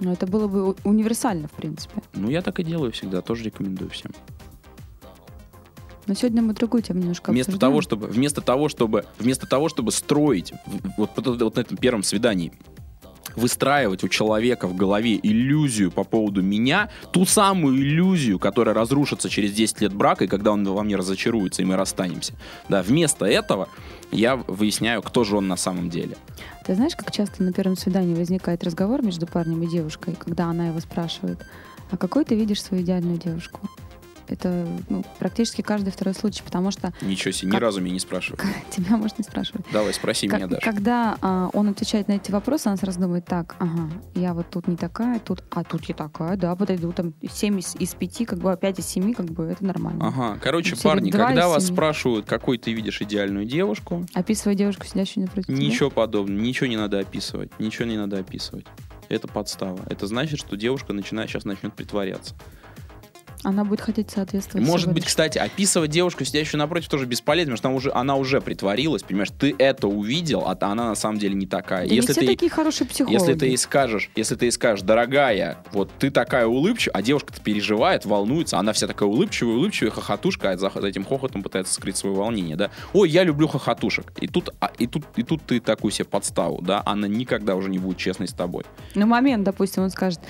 Ну, 0.00 0.12
это 0.12 0.26
было 0.26 0.48
бы 0.48 0.74
универсально, 0.84 1.48
в 1.48 1.52
принципе. 1.52 2.00
Ну, 2.14 2.30
я 2.30 2.40
так 2.40 2.58
и 2.60 2.64
делаю 2.64 2.92
всегда, 2.92 3.20
тоже 3.20 3.44
рекомендую 3.44 3.90
всем. 3.90 4.12
Но 6.06 6.14
сегодня 6.14 6.40
мы 6.40 6.54
другую 6.54 6.82
тему 6.82 7.00
немножко 7.00 7.30
Вместо 7.30 7.50
обсуждаем. 7.50 7.72
того, 7.72 7.80
чтобы, 7.82 8.06
вместо 8.06 8.40
того, 8.40 8.68
чтобы, 8.70 9.04
вместо 9.18 9.46
того, 9.46 9.68
чтобы 9.68 9.92
строить 9.92 10.54
вот, 10.96 11.10
вот, 11.16 11.26
вот 11.42 11.56
на 11.56 11.60
этом 11.60 11.76
первом 11.76 12.02
свидании, 12.02 12.52
выстраивать 13.38 14.04
у 14.04 14.08
человека 14.08 14.66
в 14.66 14.76
голове 14.76 15.18
иллюзию 15.22 15.90
по 15.90 16.04
поводу 16.04 16.42
меня, 16.42 16.90
ту 17.12 17.24
самую 17.24 17.76
иллюзию, 17.76 18.38
которая 18.38 18.74
разрушится 18.74 19.28
через 19.28 19.52
10 19.52 19.80
лет 19.80 19.94
брака, 19.94 20.24
и 20.24 20.28
когда 20.28 20.52
он 20.52 20.64
во 20.64 20.82
мне 20.82 20.96
разочаруется, 20.96 21.62
и 21.62 21.64
мы 21.64 21.76
расстанемся. 21.76 22.34
Да, 22.68 22.82
вместо 22.82 23.24
этого 23.24 23.68
я 24.12 24.36
выясняю, 24.36 25.02
кто 25.02 25.24
же 25.24 25.36
он 25.36 25.48
на 25.48 25.56
самом 25.56 25.90
деле. 25.90 26.16
Ты 26.66 26.74
знаешь, 26.74 26.96
как 26.96 27.10
часто 27.10 27.42
на 27.42 27.52
первом 27.52 27.76
свидании 27.76 28.14
возникает 28.14 28.62
разговор 28.64 29.02
между 29.02 29.26
парнем 29.26 29.62
и 29.62 29.66
девушкой, 29.66 30.14
когда 30.18 30.46
она 30.46 30.68
его 30.68 30.80
спрашивает, 30.80 31.38
а 31.90 31.96
какой 31.96 32.24
ты 32.24 32.34
видишь 32.34 32.62
свою 32.62 32.82
идеальную 32.82 33.18
девушку? 33.18 33.60
Это 34.28 34.66
ну, 34.88 35.04
практически 35.18 35.62
каждый 35.62 35.90
второй 35.90 36.14
случай, 36.14 36.42
потому 36.42 36.70
что 36.70 36.92
Ничего 37.02 37.32
себе, 37.32 37.48
ни 37.48 37.52
Как- 37.52 37.60
разу 37.62 37.80
меня 37.80 37.94
не 37.94 38.00
спрашивают. 38.00 38.42
тебя 38.70 38.96
можно 38.96 39.16
не 39.18 39.24
спрашивать. 39.24 39.64
Давай, 39.72 39.92
спроси 39.94 40.28
Как- 40.28 40.38
меня, 40.40 40.48
Даша. 40.48 40.62
когда 40.62 41.16
а, 41.20 41.50
он 41.52 41.68
отвечает 41.68 42.08
на 42.08 42.12
эти 42.12 42.30
вопросы, 42.30 42.66
она 42.68 42.76
сразу 42.76 43.00
думает, 43.00 43.24
так, 43.24 43.56
ага, 43.58 43.90
я 44.14 44.34
вот 44.34 44.50
тут 44.50 44.68
не 44.68 44.76
такая, 44.76 45.18
тут, 45.20 45.42
а 45.50 45.64
тут 45.64 45.84
я 45.86 45.94
такая, 45.94 46.36
да, 46.36 46.54
подойду, 46.56 46.92
там 46.92 47.14
7 47.28 47.58
из, 47.58 47.74
из 47.76 47.94
5, 47.94 48.26
как 48.26 48.38
бы, 48.38 48.52
а 48.52 48.56
5 48.56 48.78
из 48.78 48.86
7, 48.86 49.14
как 49.14 49.26
бы, 49.26 49.44
это 49.44 49.64
нормально. 49.64 50.06
Ага, 50.06 50.38
короче, 50.42 50.70
Среди 50.76 50.82
парни, 50.88 51.10
когда 51.10 51.48
вас 51.48 51.64
семи. 51.64 51.74
спрашивают, 51.76 52.26
какой 52.26 52.58
ты 52.58 52.72
видишь 52.72 53.00
идеальную 53.02 53.46
девушку, 53.46 54.04
Описывая 54.14 54.54
девушку, 54.56 54.86
сидящую 54.86 55.24
напротив 55.26 55.46
тебя. 55.48 55.56
Ничего 55.56 55.90
подобного, 55.90 56.38
ничего 56.40 56.66
не 56.66 56.76
надо 56.76 56.98
описывать, 56.98 57.50
ничего 57.58 57.86
не 57.86 57.96
надо 57.96 58.18
описывать. 58.18 58.66
Это 59.08 59.26
подстава. 59.26 59.80
Это 59.88 60.06
значит, 60.06 60.38
что 60.38 60.56
девушка 60.56 60.92
начинает 60.92 61.30
сейчас 61.30 61.44
начнет 61.44 61.72
притворяться. 61.72 62.34
Она 63.48 63.64
будет 63.64 63.80
хотеть 63.80 64.10
соответствовать. 64.10 64.66
Может 64.66 64.92
быть, 64.92 65.06
кстати, 65.06 65.38
описывать 65.38 65.90
девушку, 65.90 66.22
сидящую 66.24 66.58
напротив, 66.58 66.88
тоже 66.88 67.06
бесполезно, 67.06 67.56
потому 67.56 67.80
что 67.80 67.92
она 67.92 67.92
уже, 67.92 67.92
она 67.92 68.16
уже 68.16 68.40
притворилась, 68.42 69.02
понимаешь, 69.02 69.30
ты 69.38 69.54
это 69.58 69.88
увидел, 69.88 70.44
а 70.46 70.56
она 70.60 70.88
на 70.88 70.94
самом 70.94 71.18
деле 71.18 71.34
не 71.34 71.46
такая. 71.46 71.88
Да 71.88 71.94
если 71.94 72.08
не 72.08 72.12
все 72.12 72.20
ты, 72.20 72.26
такие 72.26 72.50
хорошие 72.50 72.86
психологи. 72.86 73.14
если 73.14 73.32
ты 73.32 73.46
ей 73.46 73.56
скажешь, 73.56 74.10
если 74.14 74.34
ты 74.34 74.46
ей 74.46 74.50
скажешь, 74.50 74.84
дорогая, 74.84 75.64
вот 75.72 75.90
ты 75.98 76.10
такая 76.10 76.46
улыбчивая, 76.46 76.94
а 76.96 77.02
девушка-то 77.02 77.40
переживает, 77.40 78.04
волнуется, 78.04 78.58
она 78.58 78.74
вся 78.74 78.86
такая 78.86 79.08
улыбчивая, 79.08 79.54
улыбчивая, 79.54 79.92
хохотушка, 79.92 80.50
а 80.50 80.58
за 80.58 80.68
за 80.74 80.86
этим 80.86 81.04
хохотом 81.04 81.42
пытается 81.42 81.72
скрыть 81.72 81.96
свое 81.96 82.14
волнение, 82.14 82.56
да. 82.56 82.70
Ой, 82.92 83.08
я 83.08 83.24
люблю 83.24 83.48
хохотушек. 83.48 84.12
И 84.20 84.26
тут, 84.26 84.50
а, 84.60 84.70
и 84.78 84.86
тут, 84.86 85.04
и 85.16 85.22
тут 85.22 85.42
ты 85.46 85.60
такую 85.60 85.90
себе 85.90 86.04
подставу, 86.04 86.60
да, 86.60 86.82
она 86.84 87.08
никогда 87.08 87.56
уже 87.56 87.70
не 87.70 87.78
будет 87.78 87.96
честной 87.96 88.28
с 88.28 88.32
тобой. 88.32 88.64
Ну, 88.94 89.06
момент, 89.06 89.44
допустим, 89.44 89.84
он 89.84 89.90
скажет, 89.90 90.20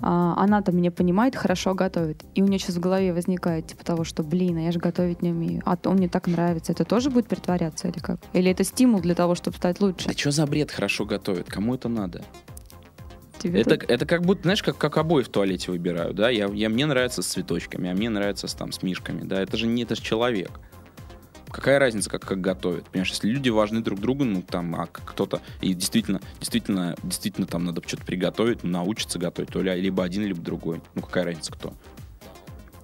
«А, 0.00 0.34
она-то 0.36 0.72
меня 0.72 0.90
понимает, 0.90 1.34
хорошо 1.36 1.74
готовит. 1.74 2.24
И 2.34 2.42
у 2.42 2.46
нее 2.46 2.58
сейчас 2.58 2.76
в 2.76 2.80
голове 2.80 3.12
возникает, 3.12 3.66
типа 3.66 3.84
того, 3.84 4.04
что, 4.04 4.22
блин, 4.22 4.56
а 4.58 4.60
я 4.60 4.72
же 4.72 4.78
готовить 4.78 5.22
не 5.22 5.30
умею. 5.30 5.62
А 5.64 5.76
то 5.76 5.90
мне 5.92 6.08
так 6.08 6.26
нравится. 6.26 6.72
Это 6.72 6.84
тоже 6.84 7.10
будет 7.10 7.26
притворяться 7.26 7.88
или 7.88 7.98
как? 7.98 8.20
Или 8.32 8.50
это 8.50 8.64
стимул 8.64 9.00
для 9.00 9.14
того, 9.14 9.34
чтобы 9.34 9.56
стать 9.56 9.80
лучше? 9.80 10.06
Да 10.06 10.12
что 10.14 10.30
за 10.30 10.46
бред 10.46 10.70
хорошо 10.70 11.04
готовит? 11.04 11.48
Кому 11.48 11.74
это 11.74 11.88
надо? 11.88 12.22
Тебе 13.38 13.60
Это, 13.60 13.76
тут- 13.76 13.88
это 13.90 14.04
как 14.06 14.22
будто, 14.22 14.42
знаешь, 14.42 14.62
как, 14.62 14.76
как 14.78 14.96
обои 14.96 15.22
в 15.22 15.28
туалете 15.28 15.70
выбираю, 15.70 16.12
да? 16.12 16.28
Я, 16.28 16.46
я, 16.48 16.68
мне 16.68 16.86
нравится 16.86 17.22
с 17.22 17.26
цветочками, 17.26 17.88
а 17.90 17.94
мне 17.94 18.08
нравится 18.10 18.48
с, 18.48 18.54
там, 18.54 18.72
с 18.72 18.82
мишками, 18.82 19.22
да? 19.22 19.40
Это 19.40 19.56
же 19.56 19.66
не, 19.68 19.84
это 19.84 19.94
же 19.94 20.02
человек. 20.02 20.50
Какая 21.50 21.78
разница, 21.78 22.10
как, 22.10 22.22
как 22.22 22.40
готовят? 22.40 22.84
Понимаешь, 22.86 23.10
если 23.10 23.28
люди 23.28 23.48
важны 23.48 23.80
друг 23.80 24.00
другу, 24.00 24.24
ну, 24.24 24.42
там, 24.42 24.74
а 24.74 24.86
кто-то, 24.86 25.40
и 25.60 25.74
действительно, 25.74 26.20
действительно, 26.40 26.96
действительно, 27.02 27.46
там 27.46 27.64
надо 27.64 27.82
что-то 27.86 28.04
приготовить, 28.04 28.62
ну, 28.62 28.70
научиться 28.70 29.18
готовить, 29.18 29.50
то 29.50 29.62
ли 29.62 29.74
либо 29.80 30.04
один, 30.04 30.24
либо 30.24 30.40
другой. 30.40 30.80
Ну, 30.94 31.02
какая 31.02 31.24
разница, 31.24 31.52
кто? 31.52 31.72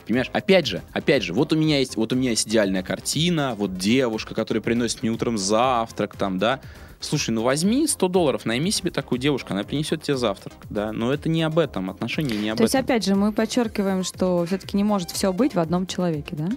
Понимаешь, 0.06 0.30
опять 0.32 0.66
же, 0.66 0.82
опять 0.92 1.22
же, 1.22 1.32
вот 1.32 1.52
у 1.52 1.56
меня 1.56 1.78
есть, 1.78 1.96
вот 1.96 2.12
у 2.12 2.16
меня 2.16 2.30
есть 2.30 2.46
идеальная 2.46 2.82
картина, 2.82 3.54
вот 3.56 3.78
девушка, 3.78 4.34
которая 4.34 4.60
приносит 4.62 5.02
мне 5.02 5.10
утром 5.10 5.38
завтрак, 5.38 6.16
там, 6.16 6.38
да. 6.38 6.60
Слушай, 7.00 7.30
ну 7.30 7.42
возьми 7.42 7.86
100 7.86 8.08
долларов, 8.08 8.44
найми 8.46 8.70
себе 8.70 8.90
такую 8.90 9.18
девушку, 9.18 9.52
она 9.52 9.62
принесет 9.62 10.02
тебе 10.02 10.16
завтрак, 10.16 10.54
да. 10.70 10.92
Но 10.92 11.12
это 11.12 11.28
не 11.28 11.42
об 11.42 11.58
этом, 11.58 11.90
отношения 11.90 12.36
не 12.36 12.50
об 12.50 12.58
То 12.58 12.64
есть, 12.64 12.74
этом. 12.74 12.84
опять 12.84 13.04
же, 13.04 13.14
мы 13.14 13.32
подчеркиваем, 13.32 14.04
что 14.04 14.44
все-таки 14.46 14.76
не 14.76 14.84
может 14.84 15.10
все 15.10 15.32
быть 15.32 15.54
в 15.54 15.58
одном 15.58 15.86
человеке, 15.86 16.36
да? 16.36 16.48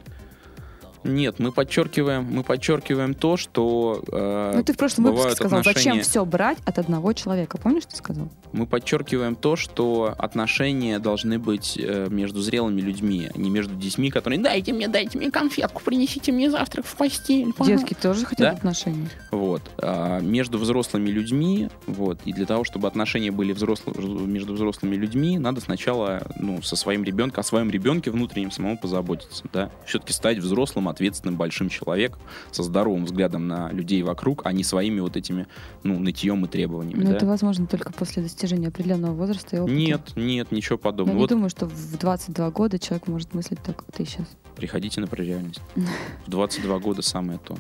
Нет, 1.04 1.40
мы 1.40 1.52
подчеркиваем, 1.52 2.26
мы 2.30 2.44
подчеркиваем 2.44 3.14
то, 3.14 3.38
что 3.38 4.04
э, 4.12 4.52
Ну, 4.56 4.64
ты 4.64 4.74
в 4.74 4.78
прошлом 4.78 5.06
выпуске 5.06 5.32
сказал, 5.32 5.60
зачем 5.64 5.72
отношения- 5.72 6.02
все 6.04 6.26
брать 6.26 6.58
от 6.66 6.80
одного 6.80 7.14
человека. 7.14 7.58
Помнишь, 7.58 7.86
ты 7.86 7.96
сказал? 7.96 8.30
Мы 8.52 8.66
подчеркиваем 8.66 9.36
то, 9.36 9.56
что 9.56 10.14
отношения 10.18 11.00
должны 11.00 11.40
быть 11.40 11.78
э, 11.82 12.08
между 12.10 12.42
зрелыми 12.42 12.82
людьми, 12.82 13.30
а 13.34 13.38
не 13.38 13.50
между 13.50 13.76
детьми, 13.76 14.10
которые 14.10 14.40
«дайте 14.40 14.74
мне, 14.74 14.88
дайте 14.88 15.18
мне 15.18 15.32
конфетку, 15.32 15.82
принесите 15.84 16.32
мне 16.32 16.50
завтрак 16.50 16.86
в 16.86 16.96
постель». 16.96 17.54
пожалуйста». 17.54 17.88
Детки 17.88 18.02
тоже 18.02 18.26
хотят 18.26 18.52
Да? 18.52 18.58
отношений. 18.58 19.08
Вот. 19.32 19.62
А 19.82 20.20
между 20.20 20.58
взрослыми 20.58 21.10
людьми, 21.10 21.70
вот, 21.86 22.20
и 22.26 22.34
для 22.34 22.46
того, 22.46 22.64
чтобы 22.64 22.88
отношения 22.88 23.32
были 23.32 23.54
взрослы- 23.54 24.26
между 24.28 24.54
взрослыми 24.54 24.96
людьми, 24.96 25.38
надо 25.38 25.62
сначала, 25.62 26.28
ну, 26.40 26.62
со 26.62 26.76
своим 26.76 27.04
ребенком, 27.04 27.42
о 27.42 27.44
своем 27.44 27.70
ребенке 27.70 28.12
внутреннем 28.12 28.52
самому 28.52 28.78
позаботиться, 28.78 29.44
да. 29.54 29.70
Все-таки 29.86 30.14
стать 30.14 30.38
взрослым, 30.40 30.87
ответственным, 30.90 31.36
большим 31.38 31.70
человеком, 31.70 32.20
со 32.52 32.64
здоровым 32.64 33.06
взглядом 33.06 33.48
на 33.48 33.72
людей 33.72 34.02
вокруг, 34.04 34.46
а 34.46 34.52
не 34.52 34.64
своими 34.64 35.00
вот 35.00 35.18
этими, 35.18 35.48
ну, 35.84 36.00
нытьем 36.00 36.46
и 36.46 36.48
требованиями, 36.48 37.04
Но 37.04 37.10
да. 37.12 37.16
это 37.18 37.26
возможно 37.26 37.68
только 37.68 37.92
после 37.94 38.24
достижения 38.24 38.68
определенного 38.70 39.14
возраста 39.14 39.56
и 39.56 39.60
опыта. 39.60 39.76
Нет, 39.76 40.02
нет, 40.16 40.52
ничего 40.52 40.76
Я 40.76 40.80
подобного. 40.80 41.16
не 41.16 41.22
Вот 41.22 41.30
думаю, 41.30 41.50
что 41.50 41.66
в 41.66 41.98
22 41.98 42.52
года 42.52 42.80
человек 42.80 43.08
может 43.08 43.34
мыслить 43.34 43.62
так, 43.62 43.78
как 43.78 43.92
ты 43.96 44.06
сейчас. 44.06 44.28
приходите 44.56 45.02
на 45.02 45.08
реальность. 45.12 45.62
В 46.26 46.30
22 46.30 46.80
года 46.80 47.02
самое 47.02 47.40
то. 47.40 47.58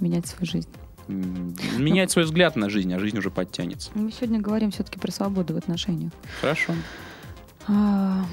Менять 0.00 0.26
свою 0.26 0.46
жизнь. 0.46 0.68
Менять 1.08 2.10
свой 2.10 2.24
взгляд 2.24 2.56
на 2.56 2.70
жизнь, 2.70 2.92
а 2.94 2.98
жизнь 2.98 3.18
уже 3.18 3.30
подтянется. 3.30 3.90
Мы 3.94 4.10
сегодня 4.10 4.40
говорим 4.40 4.70
все-таки 4.70 4.98
про 4.98 5.10
свободу 5.12 5.54
в 5.54 5.56
отношениях. 5.56 6.12
Хорошо. 6.40 6.72
А, 7.68 8.24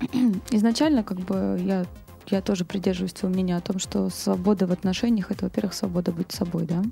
Изначально, 0.50 1.02
как 1.02 1.18
бы, 1.20 1.60
я, 1.64 1.86
я 2.30 2.40
тоже 2.40 2.64
придерживаюсь 2.64 3.12
своего 3.12 3.34
мнения 3.34 3.56
о 3.56 3.60
том, 3.60 3.78
что 3.78 4.08
свобода 4.10 4.66
в 4.66 4.72
отношениях 4.72 5.30
это, 5.30 5.44
во-первых, 5.46 5.74
свобода 5.74 6.12
быть 6.12 6.32
собой, 6.32 6.64
да? 6.64 6.82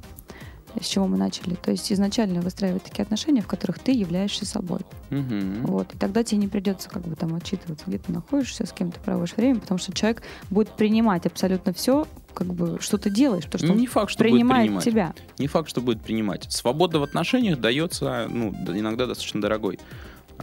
С 0.81 0.87
чего 0.87 1.07
мы 1.07 1.19
начали. 1.19 1.55
То 1.55 1.71
есть 1.71 1.93
изначально 1.93 2.41
выстраивать 2.41 2.85
такие 2.85 3.03
отношения, 3.03 3.43
в 3.43 3.47
которых 3.47 3.79
ты 3.79 3.93
являешься 3.93 4.47
собой. 4.47 4.81
Мгм. 5.11 5.67
Вот. 5.67 5.93
И 5.95 5.99
тогда 5.99 6.25
тебе 6.25 6.39
не 6.41 6.49
придется 6.49 6.89
как 6.89 7.03
бы 7.03 7.15
там 7.15 7.35
отчитываться, 7.35 7.85
где 7.87 7.99
ты 7.99 8.11
находишься, 8.11 8.65
с 8.65 8.73
кем 8.73 8.91
ты 8.91 8.99
проводишь 9.01 9.37
время, 9.37 9.61
потому 9.61 9.77
что 9.79 9.93
человек 9.93 10.23
будет 10.49 10.71
принимать 10.71 11.27
абсолютно 11.27 11.75
все, 11.75 12.07
как 12.33 12.47
бы, 12.55 12.79
что 12.81 12.97
ты 12.97 13.11
делаешь, 13.11 13.45
потому 13.45 13.59
что 13.67 13.75
Ну, 13.75 13.81
не 13.81 13.87
факт, 13.87 14.11
что 14.12 14.25
будет 14.25 14.33
принимает 14.33 14.65
принимать. 14.69 14.85
тебя. 14.85 15.15
Не 15.39 15.47
факт, 15.47 15.69
что 15.69 15.83
будет 15.83 16.01
принимать. 16.01 16.47
Свобода 16.51 16.99
в 16.99 17.03
отношениях 17.03 17.61
дается, 17.61 18.27
ну, 18.31 18.55
иногда 18.69 19.07
достаточно 19.07 19.43
дорогой 19.43 19.79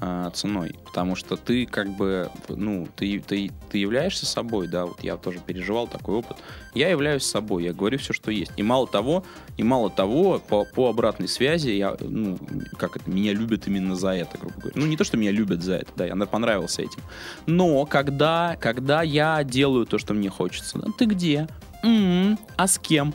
а, 0.02 0.30
ценой, 0.30 0.76
потому 0.86 1.16
что 1.16 1.36
ты 1.36 1.66
как 1.66 1.90
бы, 1.90 2.30
ну, 2.48 2.88
ты, 2.96 3.20
ты, 3.20 3.52
ты 3.70 3.78
являешься 3.78 4.26
собой, 4.26 4.68
да, 4.68 4.86
вот 4.86 5.04
я 5.04 5.18
тоже 5.18 5.40
переживал 5.46 5.88
такой 5.88 6.16
опыт. 6.16 6.38
Я 6.74 6.90
являюсь 6.90 7.24
собой, 7.24 7.66
я 7.66 7.74
говорю 7.74 7.98
все, 7.98 8.14
что 8.14 8.32
есть. 8.32 8.54
И 8.56 8.64
мало 8.64 8.88
того, 8.88 9.26
и 9.58 9.64
мало 9.64 9.90
того, 9.90 10.40
по, 10.40 10.64
по 10.64 10.90
обратной 10.90 11.28
связи, 11.28 11.72
я, 11.72 11.98
ну, 12.00 12.40
как 12.78 12.96
это, 12.96 13.10
меня 13.10 13.34
любят 13.34 13.68
именно 13.68 13.96
за 13.96 14.12
это, 14.12 14.38
грубо 14.38 14.56
говоря. 14.58 14.80
Ну, 14.80 14.86
не 14.86 14.96
то, 14.96 15.04
что 15.04 15.18
меня 15.18 15.32
любят 15.32 15.62
за 15.64 15.76
это, 15.76 15.92
да, 15.98 16.06
я 16.06 16.16
понравился 16.16 16.82
этим. 16.82 17.02
Но 17.46 17.86
когда, 17.86 18.58
когда 18.62 19.02
я 19.02 19.44
делаю 19.44 19.86
то, 19.86 19.98
что 19.98 20.14
мне 20.14 20.30
хочется, 20.30 20.80
да, 20.80 20.88
ты 20.98 21.06
где? 21.06 21.48
М, 21.84 22.40
а 22.56 22.68
с 22.68 22.80
кем? 22.80 23.14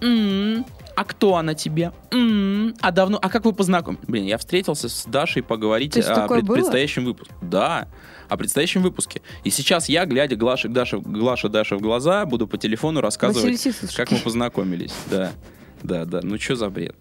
М, 0.00 0.64
а 1.00 1.04
кто 1.04 1.36
она 1.36 1.54
тебе? 1.54 1.92
М, 2.10 2.74
а 2.82 2.90
давно? 2.90 3.18
А 3.22 3.30
как 3.30 3.46
вы 3.46 3.54
познакомились? 3.54 4.04
Блин, 4.06 4.26
я 4.26 4.36
встретился 4.36 4.90
с 4.90 5.06
Дашей 5.06 5.42
поговорить 5.42 5.96
есть 5.96 6.08
о 6.10 6.28
пред- 6.28 6.46
предстоящем 6.56 7.06
выпуске. 7.06 7.32
Да, 7.40 7.88
о 8.28 8.36
предстоящем 8.36 8.82
выпуске. 8.82 9.22
И 9.42 9.48
сейчас 9.48 9.88
я, 9.88 10.04
глядя 10.04 10.36
Глаше, 10.36 10.68
Даша, 10.68 10.98
Глаша 10.98 11.48
Даша 11.48 11.76
в 11.76 11.80
глаза, 11.80 12.26
буду 12.26 12.46
по 12.46 12.58
телефону 12.58 13.00
рассказывать, 13.00 13.62
как 13.96 14.10
мы 14.10 14.18
познакомились. 14.18 14.92
Да, 15.10 15.32
да, 15.82 16.04
да. 16.04 16.20
Ну 16.22 16.38
что 16.38 16.54
за 16.56 16.68
бред? 16.68 16.94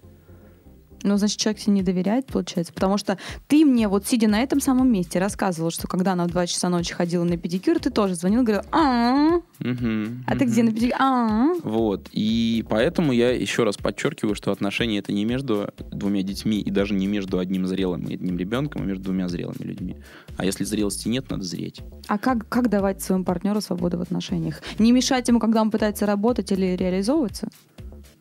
Ну, 1.03 1.17
значит, 1.17 1.37
человек 1.37 1.61
тебе 1.61 1.73
не 1.73 1.83
доверяет, 1.83 2.27
получается. 2.27 2.73
Потому 2.73 2.97
что 2.97 3.17
ты 3.47 3.65
мне, 3.65 3.87
вот 3.87 4.07
сидя 4.07 4.27
на 4.27 4.41
этом 4.41 4.59
самом 4.59 4.91
месте, 4.91 5.19
рассказывал, 5.19 5.71
что 5.71 5.87
когда 5.87 6.13
она 6.13 6.25
в 6.25 6.29
2 6.29 6.47
часа 6.47 6.69
ночи 6.69 6.93
ходила 6.93 7.23
на 7.23 7.37
педикюр, 7.37 7.79
ты 7.79 7.89
тоже 7.89 8.15
звонил 8.15 8.41
и 8.41 8.45
говорил, 8.45 8.63
а 8.71 9.39
а 9.61 10.35
ты 10.35 10.45
где 10.45 10.63
на 10.63 10.71
педикюр? 10.71 10.97
а 10.99 11.53
Вот. 11.63 12.09
И 12.11 12.65
поэтому 12.69 13.11
я 13.11 13.31
еще 13.31 13.63
раз 13.63 13.77
подчеркиваю, 13.77 14.35
что 14.35 14.51
отношения 14.51 14.99
это 14.99 15.11
не 15.11 15.25
между 15.25 15.69
двумя 15.91 16.23
детьми 16.23 16.59
и 16.61 16.71
даже 16.71 16.93
не 16.93 17.07
между 17.07 17.39
одним 17.39 17.67
зрелым 17.67 18.03
и 18.03 18.13
одним 18.13 18.37
ребенком, 18.37 18.81
а 18.83 18.85
между 18.85 19.05
двумя 19.05 19.27
зрелыми 19.27 19.63
людьми. 19.63 19.97
А 20.37 20.45
если 20.45 20.63
зрелости 20.63 21.07
нет, 21.07 21.29
надо 21.29 21.43
зреть. 21.43 21.81
А 22.07 22.17
как, 22.17 22.47
как 22.47 22.69
давать 22.69 23.01
своему 23.01 23.25
партнеру 23.25 23.61
свободу 23.61 23.97
в 23.97 24.01
отношениях? 24.01 24.61
Не 24.79 24.91
мешать 24.91 25.27
ему, 25.27 25.39
когда 25.39 25.61
он 25.61 25.71
пытается 25.71 26.05
работать 26.05 26.51
или 26.51 26.75
реализовываться? 26.75 27.49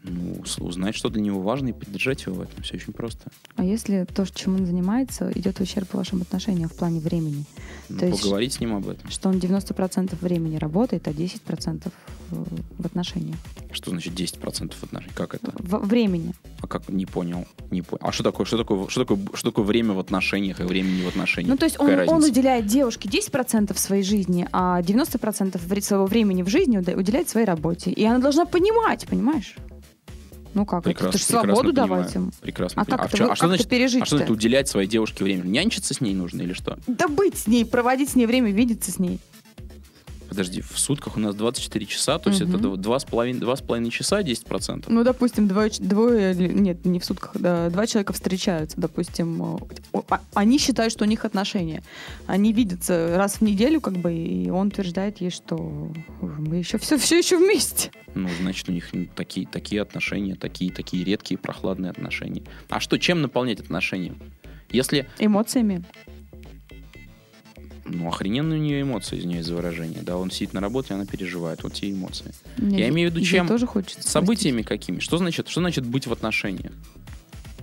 Ну, 0.09 0.43
узнать, 0.65 0.95
что 0.95 1.09
для 1.09 1.23
него 1.23 1.41
важно, 1.41 1.69
и 1.69 1.73
поддержать 1.73 2.25
его 2.27 2.37
в 2.37 2.41
этом. 2.43 2.62
Все 2.62 2.77
очень 2.77 2.93
просто. 2.93 3.31
А 3.57 3.65
если 3.65 4.05
то, 4.15 4.25
чем 4.27 4.55
он 4.57 4.67
занимается, 4.67 5.31
идет 5.35 5.59
в 5.59 5.62
ущерб 5.62 5.93
вашим 5.95 6.23
отношениям 6.23 6.69
в 6.69 6.75
плане 6.75 7.00
времени? 7.00 7.45
Ну, 7.88 7.99
То 7.99 8.07
есть- 8.07 8.23
поговорить 8.23 8.53
с 8.55 8.61
ним 8.61 8.75
об 8.75 8.88
этом. 8.88 9.11
Что 9.11 9.29
он 9.29 9.38
90% 9.38 10.17
времени 10.21 10.57
работает, 10.57 11.07
а 11.09 11.12
10% 11.12 11.93
в 12.31 12.47
в 12.79 12.85
отношениях. 12.87 13.37
Что 13.73 13.91
значит 13.91 14.12
10% 14.15 14.75
отношений? 14.83 15.12
Как 15.15 15.35
это? 15.35 15.50
В- 15.59 15.79
времени. 15.87 16.35
А 16.61 16.67
как? 16.67 16.88
Не 16.88 17.07
понял. 17.07 17.47
Не 17.71 17.81
понял. 17.83 18.00
А 18.07 18.12
что 18.12 18.23
такое, 18.23 18.45
что 18.45 18.59
такое, 18.59 18.87
что 18.88 19.05
такое, 19.05 19.19
что 19.35 19.50
такое 19.50 19.65
время 19.65 19.95
в 19.95 19.99
отношениях 19.99 20.61
и 20.61 20.65
время 20.65 20.88
не 20.91 21.03
в 21.03 21.09
отношениях? 21.09 21.50
Ну, 21.53 21.57
то 21.57 21.65
есть 21.65 21.81
он, 21.81 21.88
он 22.09 22.23
уделяет 22.25 22.67
девушке 22.67 23.09
10% 23.09 23.77
своей 23.79 24.03
жизни, 24.03 24.47
а 24.53 24.83
90% 24.83 25.59
вре- 25.67 25.81
своего 25.83 26.07
времени 26.07 26.43
в 26.43 26.49
жизни 26.49 26.77
уделяет 26.79 27.29
своей 27.31 27.47
работе. 27.47 27.91
И 27.91 28.05
она 28.05 28.19
должна 28.19 28.45
понимать, 28.45 29.07
понимаешь? 29.09 29.57
Ну 30.55 30.64
как, 30.67 30.81
это, 30.81 30.90
Прекрасно, 30.90 31.09
это 31.09 31.19
же 31.19 31.25
свободу 31.25 31.69
понимаю. 31.71 31.88
давать 31.88 32.14
им. 32.14 32.33
Прекрасно 32.40 32.83
А 32.83 32.85
понимаю. 32.85 32.99
как 33.02 33.11
в 33.11 33.14
это, 33.14 33.19
чё- 33.19 33.25
вы- 33.26 33.31
а 33.33 33.35
что 33.37 33.40
как 33.43 33.49
значит, 33.50 33.67
это 33.67 33.71
пережить 33.76 34.02
а 34.02 34.07
что 34.07 34.17
значит 34.17 34.31
уделять 34.33 34.69
своей 34.69 34.88
девушке 34.88 35.25
время? 35.25 35.43
Нянчиться 35.45 35.95
с 35.95 36.00
ней 36.00 36.14
нужно 36.14 36.43
или 36.43 36.52
что? 36.52 36.78
Да 36.87 37.09
быть 37.09 37.38
с 37.38 37.47
ней, 37.47 37.64
проводить 37.64 38.11
с 38.11 38.14
ней 38.14 38.26
время, 38.26 38.50
видеться 38.50 38.90
с 38.90 38.99
ней. 38.99 39.19
Подожди, 40.28 40.61
в 40.61 40.78
сутках 40.78 41.16
у 41.16 41.20
нас 41.20 41.35
24 41.35 41.87
часа, 41.87 42.18
то 42.18 42.30
есть 42.30 42.42
это 42.42 42.58
дв- 42.58 42.76
два 42.76 42.99
с 42.99 43.04
половиной, 43.04 43.40
два 43.40 43.56
с 43.56 43.62
половиной 43.62 43.90
часа 43.90 44.20
10%. 44.23 44.85
Ну, 44.88 45.02
допустим, 45.04 45.49
двое, 45.49 45.70
двое, 45.78 46.35
нет, 46.35 46.85
не 46.85 47.00
в 47.00 47.04
сутках, 47.04 47.30
да, 47.35 47.70
два 47.70 47.87
человека 47.87 48.12
встречаются, 48.12 48.78
допустим, 48.80 49.58
а- 50.11 50.20
они 50.35 50.58
считают, 50.58 50.92
что 50.92 51.04
у 51.04 51.08
них 51.08 51.25
отношения. 51.25 51.82
Они 52.26 52.52
видятся 52.52 53.14
раз 53.16 53.37
в 53.37 53.40
неделю, 53.42 53.80
как 53.80 53.94
бы, 53.97 54.12
и 54.14 54.50
он 54.50 54.68
утверждает 54.68 55.20
ей, 55.20 55.30
что 55.30 55.90
мы 56.20 56.56
еще 56.56 56.78
все, 56.78 56.99
все 56.99 57.18
еще 57.18 57.38
вместе. 57.38 57.90
Ну, 58.14 58.28
значит, 58.40 58.68
у 58.68 58.73
них 58.73 58.90
такие, 59.14 59.47
такие 59.47 59.80
отношения, 59.82 60.35
такие, 60.35 60.70
такие 60.73 61.04
редкие, 61.04 61.38
прохладные 61.38 61.90
отношения. 61.90 62.42
А 62.68 62.80
что, 62.80 62.99
чем 62.99 63.23
наполнять 63.23 63.61
отношения? 63.61 64.14
Если, 64.70 65.06
Эмоциями. 65.18 65.85
Ну, 67.88 68.09
охрененные 68.09 68.59
у 68.59 68.62
нее 68.62 68.83
эмоции, 68.83 69.18
извиняюсь 69.18 69.47
за 69.47 69.54
выражение, 69.54 70.00
да, 70.02 70.16
он 70.16 70.30
сидит 70.30 70.52
на 70.52 70.61
работе, 70.61 70.95
она 70.95 71.07
переживает, 71.07 71.62
вот 71.62 71.75
те 71.75 71.90
эмоции. 71.90 72.33
Мне 72.57 72.78
Я 72.80 72.88
имею 72.88 73.11
в 73.11 73.14
виду, 73.14 73.25
чем? 73.25 73.49
тоже 73.49 73.66
хочется. 73.66 74.09
Событиями 74.09 74.62
какими? 74.62 75.00
Что 75.00 75.18
значит, 75.18 75.49
что 75.49 75.61
значит 75.61 75.85
быть 75.85 76.07
в 76.07 76.12
отношениях? 76.12 76.73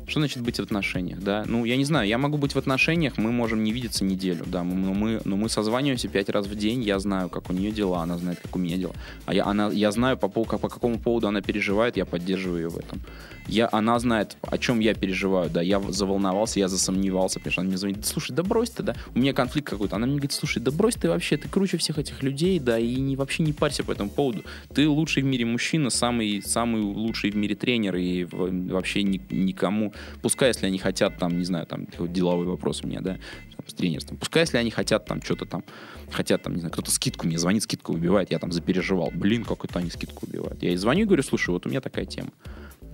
Что 0.07 0.19
значит 0.19 0.41
быть 0.43 0.57
в 0.57 0.62
отношениях, 0.62 1.19
да? 1.19 1.43
Ну, 1.47 1.65
я 1.65 1.77
не 1.77 1.85
знаю, 1.85 2.07
я 2.07 2.17
могу 2.17 2.38
быть 2.38 2.53
в 2.53 2.57
отношениях, 2.57 3.17
мы 3.17 3.31
можем 3.31 3.63
не 3.63 3.71
видеться 3.71 4.03
неделю, 4.03 4.43
да, 4.45 4.63
но 4.63 4.93
мы, 4.93 5.21
но 5.25 5.35
мы 5.35 5.50
созваниваемся 5.50 6.07
пять 6.07 6.29
раз 6.29 6.45
в 6.47 6.55
день, 6.55 6.83
я 6.83 7.00
знаю, 7.00 7.29
как 7.29 7.50
у 7.50 7.53
нее 7.53 7.71
дела, 7.71 8.01
она 8.03 8.17
знает, 8.17 8.39
как 8.39 8.55
у 8.55 8.59
меня 8.59 8.77
дела. 8.77 8.93
А 9.25 9.33
я, 9.33 9.45
она, 9.45 9.69
я 9.71 9.91
знаю, 9.91 10.17
по, 10.17 10.27
пов- 10.27 10.59
по 10.59 10.69
какому 10.69 11.00
поводу 11.00 11.27
она 11.27 11.41
переживает, 11.41 11.97
я 11.97 12.05
поддерживаю 12.05 12.63
ее 12.63 12.69
в 12.69 12.77
этом. 12.77 13.01
Я, 13.47 13.69
она 13.71 14.00
знает, 14.00 14.38
о 14.41 14.57
чем 14.57 14.79
я 14.79 14.95
переживаю, 14.95 15.50
да, 15.51 15.62
я 15.62 15.79
заволновался, 15.89 16.59
я 16.59 16.67
засомневался, 16.67 17.39
потому 17.39 17.51
что 17.51 17.62
она 17.62 17.69
мне 17.69 17.77
звонит, 17.77 18.00
«Да 18.00 18.03
слушай, 18.03 18.31
да 18.31 18.41
брось 18.41 18.71
ты, 18.71 18.81
да, 18.81 18.95
у 19.13 19.19
меня 19.19 19.33
конфликт 19.33 19.69
какой-то, 19.69 19.95
она 19.95 20.07
мне 20.07 20.15
говорит, 20.15 20.31
слушай, 20.31 20.59
да 20.59 20.71
брось 20.71 20.95
ты 20.95 21.09
вообще, 21.09 21.38
ты 21.38 21.47
круче 21.47 21.77
всех 21.77 22.00
этих 22.00 22.24
людей, 22.24 22.59
да, 22.59 22.79
и 22.79 22.95
не, 22.95 23.15
вообще 23.15 23.43
не 23.43 23.53
парься 23.53 23.83
по 23.83 23.91
этому 23.91 24.09
поводу, 24.09 24.43
ты 24.74 24.88
лучший 24.89 25.21
в 25.21 25.25
мире 25.27 25.45
мужчина, 25.45 25.91
самый, 25.91 26.41
самый 26.43 26.81
лучший 26.81 27.29
в 27.29 27.35
мире 27.35 27.55
тренер, 27.55 27.95
и 27.97 28.24
вообще 28.25 29.03
ни- 29.03 29.21
никому, 29.29 29.93
пускай, 30.22 30.50
если 30.50 30.66
они 30.66 30.78
хотят, 30.78 31.18
там, 31.18 31.38
не 31.38 31.46
знаю, 31.46 31.66
там, 31.66 31.86
такой 31.86 32.08
деловой 32.10 32.46
вопрос 32.46 32.84
у 32.84 32.88
меня, 32.88 33.02
да, 33.02 33.18
там, 33.56 33.68
с 33.68 33.74
тренерством, 33.74 34.18
пускай, 34.18 34.44
если 34.44 34.58
они 34.58 34.72
хотят, 34.72 35.06
там, 35.06 35.22
что-то 35.22 35.46
там, 35.46 35.64
хотят, 36.12 36.44
там, 36.44 36.54
не 36.54 36.60
знаю, 36.60 36.72
кто-то 36.72 36.92
скидку 36.92 37.28
мне 37.28 37.38
звонит, 37.38 37.64
скидку 37.64 37.94
выбивает, 37.94 38.32
я 38.32 38.40
там 38.40 38.52
запереживал, 38.52 39.12
блин, 39.14 39.44
как 39.44 39.66
это 39.66 39.80
они 39.80 39.90
скидку 39.90 40.25
убивают. 40.25 40.62
Я 40.62 40.70
ей 40.70 40.78
звоню 40.78 41.04
и 41.04 41.06
говорю, 41.06 41.24
слушай, 41.24 41.50
вот 41.50 41.66
у 41.66 41.70
меня 41.70 41.82
такая 41.82 42.06
тема. 42.06 42.30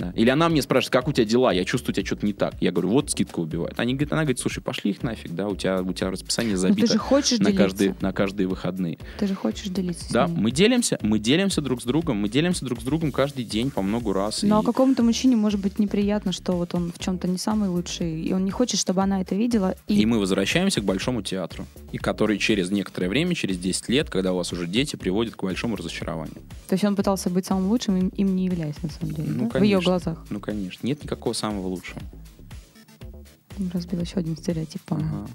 Да. 0.01 0.11
Или 0.15 0.29
она 0.29 0.49
мне 0.49 0.61
спрашивает, 0.61 0.91
как 0.93 1.07
у 1.07 1.11
тебя 1.13 1.25
дела? 1.25 1.51
Я 1.53 1.63
чувствую, 1.65 1.91
у 1.93 1.95
тебя 1.95 2.05
что-то 2.05 2.25
не 2.25 2.33
так. 2.33 2.53
Я 2.59 2.71
говорю, 2.71 2.89
вот 2.89 3.11
скидка 3.11 3.39
убивает. 3.39 3.79
Они, 3.79 3.93
говорят- 3.93 4.13
она 4.13 4.21
говорит, 4.23 4.39
слушай, 4.39 4.61
пошли 4.61 4.91
их 4.91 5.03
нафиг, 5.03 5.31
да, 5.33 5.47
у 5.47 5.55
тебя, 5.55 5.81
у 5.81 5.93
тебя 5.93 6.09
расписание 6.09 6.55
Но 6.55 6.61
Ну, 6.61 6.67
ты 6.67 6.73
забито 6.73 6.93
же 6.93 6.97
хочешь 6.99 7.39
на, 7.39 7.45
делиться. 7.45 7.63
каждые, 7.63 7.95
на 8.01 8.13
каждые 8.13 8.47
выходные. 8.47 8.97
Ты 9.19 9.27
же 9.27 9.35
хочешь 9.35 9.67
делиться 9.67 10.11
Да, 10.11 10.27
мы 10.27 10.51
делимся, 10.51 10.97
мы 11.01 11.19
делимся 11.19 11.61
друг 11.61 11.81
с 11.81 11.85
другом, 11.85 12.17
мы 12.17 12.29
делимся 12.29 12.65
друг 12.65 12.81
с 12.81 12.83
другом 12.83 13.11
каждый 13.11 13.45
день 13.45 13.69
по 13.71 13.81
много 13.81 14.13
раз. 14.13 14.41
Но 14.43 14.61
и- 14.61 14.65
какому-то 14.65 15.03
мужчине 15.03 15.35
может 15.35 15.59
быть 15.59 15.77
неприятно, 15.79 16.31
что 16.31 16.53
вот 16.53 16.73
он 16.73 16.91
в 16.91 16.99
чем-то 16.99 17.27
не 17.27 17.37
самый 17.37 17.69
лучший, 17.69 18.21
и 18.21 18.33
он 18.33 18.43
не 18.45 18.51
хочет, 18.51 18.79
чтобы 18.79 19.01
она 19.03 19.21
это 19.21 19.35
видела. 19.35 19.75
И, 19.87 20.01
И 20.01 20.05
мы 20.05 20.19
возвращаемся 20.19 20.81
к 20.81 20.85
Большому 20.85 21.21
театру, 21.21 21.65
и 21.91 21.97
который 21.97 22.37
через 22.39 22.71
некоторое 22.71 23.07
время, 23.09 23.35
через 23.35 23.57
10 23.57 23.87
лет, 23.89 24.09
когда 24.09 24.33
у 24.33 24.37
вас 24.37 24.51
уже 24.51 24.65
дети, 24.67 24.95
приводит 24.95 25.35
к 25.35 25.43
большому 25.43 25.75
разочарованию. 25.75 26.35
То 26.67 26.73
есть 26.75 26.83
он 26.85 26.95
пытался 26.95 27.29
быть 27.29 27.45
самым 27.45 27.67
лучшим, 27.69 27.97
им, 27.97 28.07
им 28.09 28.35
не 28.35 28.45
являясь 28.45 28.81
на 28.81 28.89
самом 28.89 29.13
деле, 29.13 29.27
Ну, 29.29 29.49
да? 29.51 29.59
в 29.59 29.63
ее 29.63 29.75
конечно. 29.77 29.90
Глазах. 29.91 30.25
Ну, 30.29 30.39
конечно. 30.39 30.87
Нет 30.87 31.03
никакого 31.03 31.33
самого 31.33 31.67
лучшего. 31.67 32.01
Разбил 33.73 33.99
еще 33.99 34.19
один 34.19 34.37
стереотип, 34.37 34.81
по-моему. 34.83 35.23
Ага. 35.23 35.29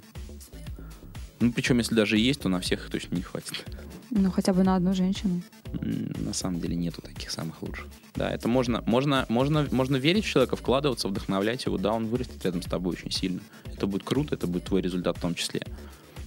Ну, 1.41 1.53
причем, 1.53 1.79
если 1.79 1.95
даже 1.95 2.17
есть, 2.17 2.41
то 2.41 2.49
на 2.49 2.61
всех 2.61 2.85
их 2.85 2.91
точно 2.91 3.15
не 3.17 3.23
хватит. 3.23 3.65
Ну, 4.11 4.31
хотя 4.31 4.55
бы 4.55 4.63
на 4.65 4.77
одну 4.77 4.95
женщину. 4.95 5.43
На 5.83 6.33
самом 6.33 6.61
деле 6.61 6.77
нету 6.77 7.03
таких 7.03 7.31
самых 7.31 7.61
лучших. 7.63 7.87
Да, 8.15 8.31
это 8.31 8.49
можно, 8.49 8.83
можно, 8.87 9.27
можно, 9.29 9.67
можно 9.71 9.97
верить 9.97 10.25
в 10.25 10.29
человека, 10.29 10.57
вкладываться, 10.57 11.09
вдохновлять 11.09 11.67
его, 11.67 11.77
да, 11.77 11.93
он 11.93 12.07
вырастет 12.07 12.43
рядом 12.45 12.63
с 12.63 12.67
тобой 12.67 12.95
очень 12.95 13.11
сильно. 13.11 13.41
Это 13.67 13.87
будет 13.87 14.05
круто, 14.05 14.35
это 14.35 14.47
будет 14.47 14.65
твой 14.65 14.81
результат 14.81 15.19
в 15.19 15.21
том 15.21 15.35
числе. 15.35 15.67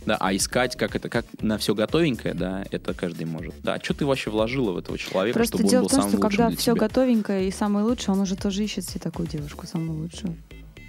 Да, 0.06 0.18
а 0.20 0.36
искать, 0.36 0.76
как 0.76 0.96
это, 0.96 1.10
как 1.10 1.26
на 1.42 1.58
все 1.58 1.76
готовенькое, 1.76 2.34
да, 2.34 2.66
это 2.72 2.94
каждый 2.94 3.26
может. 3.26 3.54
Да, 3.62 3.76
а 3.76 3.84
что 3.84 3.94
ты 3.94 4.06
вообще 4.06 4.30
вложила 4.32 4.72
в 4.72 4.78
этого 4.78 4.98
человека, 4.98 5.38
Просто 5.38 5.58
чтобы 5.58 5.66
он 5.66 5.70
дело 5.70 5.82
был 5.82 5.88
в 5.88 5.92
том, 5.92 6.00
самым 6.02 6.12
что 6.14 6.22
когда 6.22 6.50
все 6.52 6.72
тебя? 6.74 6.74
готовенькое 6.76 7.48
и 7.48 7.52
самое 7.52 7.86
лучшее, 7.86 8.16
он 8.16 8.22
уже 8.22 8.36
тоже 8.36 8.64
ищет 8.64 8.86
себе 8.86 9.00
такую 9.02 9.28
девушку, 9.28 9.68
самую 9.68 10.00
лучшую. 10.00 10.36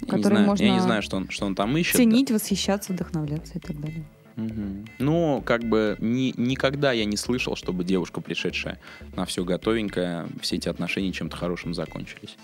Я 0.07 0.17
не, 0.17 0.23
знаю, 0.23 0.45
можно 0.47 0.63
я 0.63 0.73
не 0.73 0.79
знаю, 0.79 1.01
что 1.03 1.17
он, 1.17 1.29
что 1.29 1.45
он 1.45 1.55
там 1.55 1.75
ищет. 1.77 1.93
да. 1.93 1.97
Ценить, 1.99 2.31
восхищаться, 2.31 2.93
вдохновляться 2.93 3.53
и 3.57 3.59
так 3.59 3.79
далее. 3.79 4.03
Мгм. 4.37 4.87
Ну, 4.97 5.43
как 5.45 5.63
бы 5.63 5.97
ни- 5.99 6.33
никогда 6.37 6.91
я 6.93 7.05
не 7.05 7.17
слышал, 7.17 7.55
чтобы 7.55 7.83
девушка, 7.83 8.21
пришедшая 8.21 8.79
на 9.15 9.25
все 9.25 9.43
готовенькое, 9.43 10.27
все 10.41 10.55
эти 10.55 10.69
отношения 10.69 11.11
чем-то 11.11 11.35
хорошим 11.35 11.73
закончились. 11.73 12.37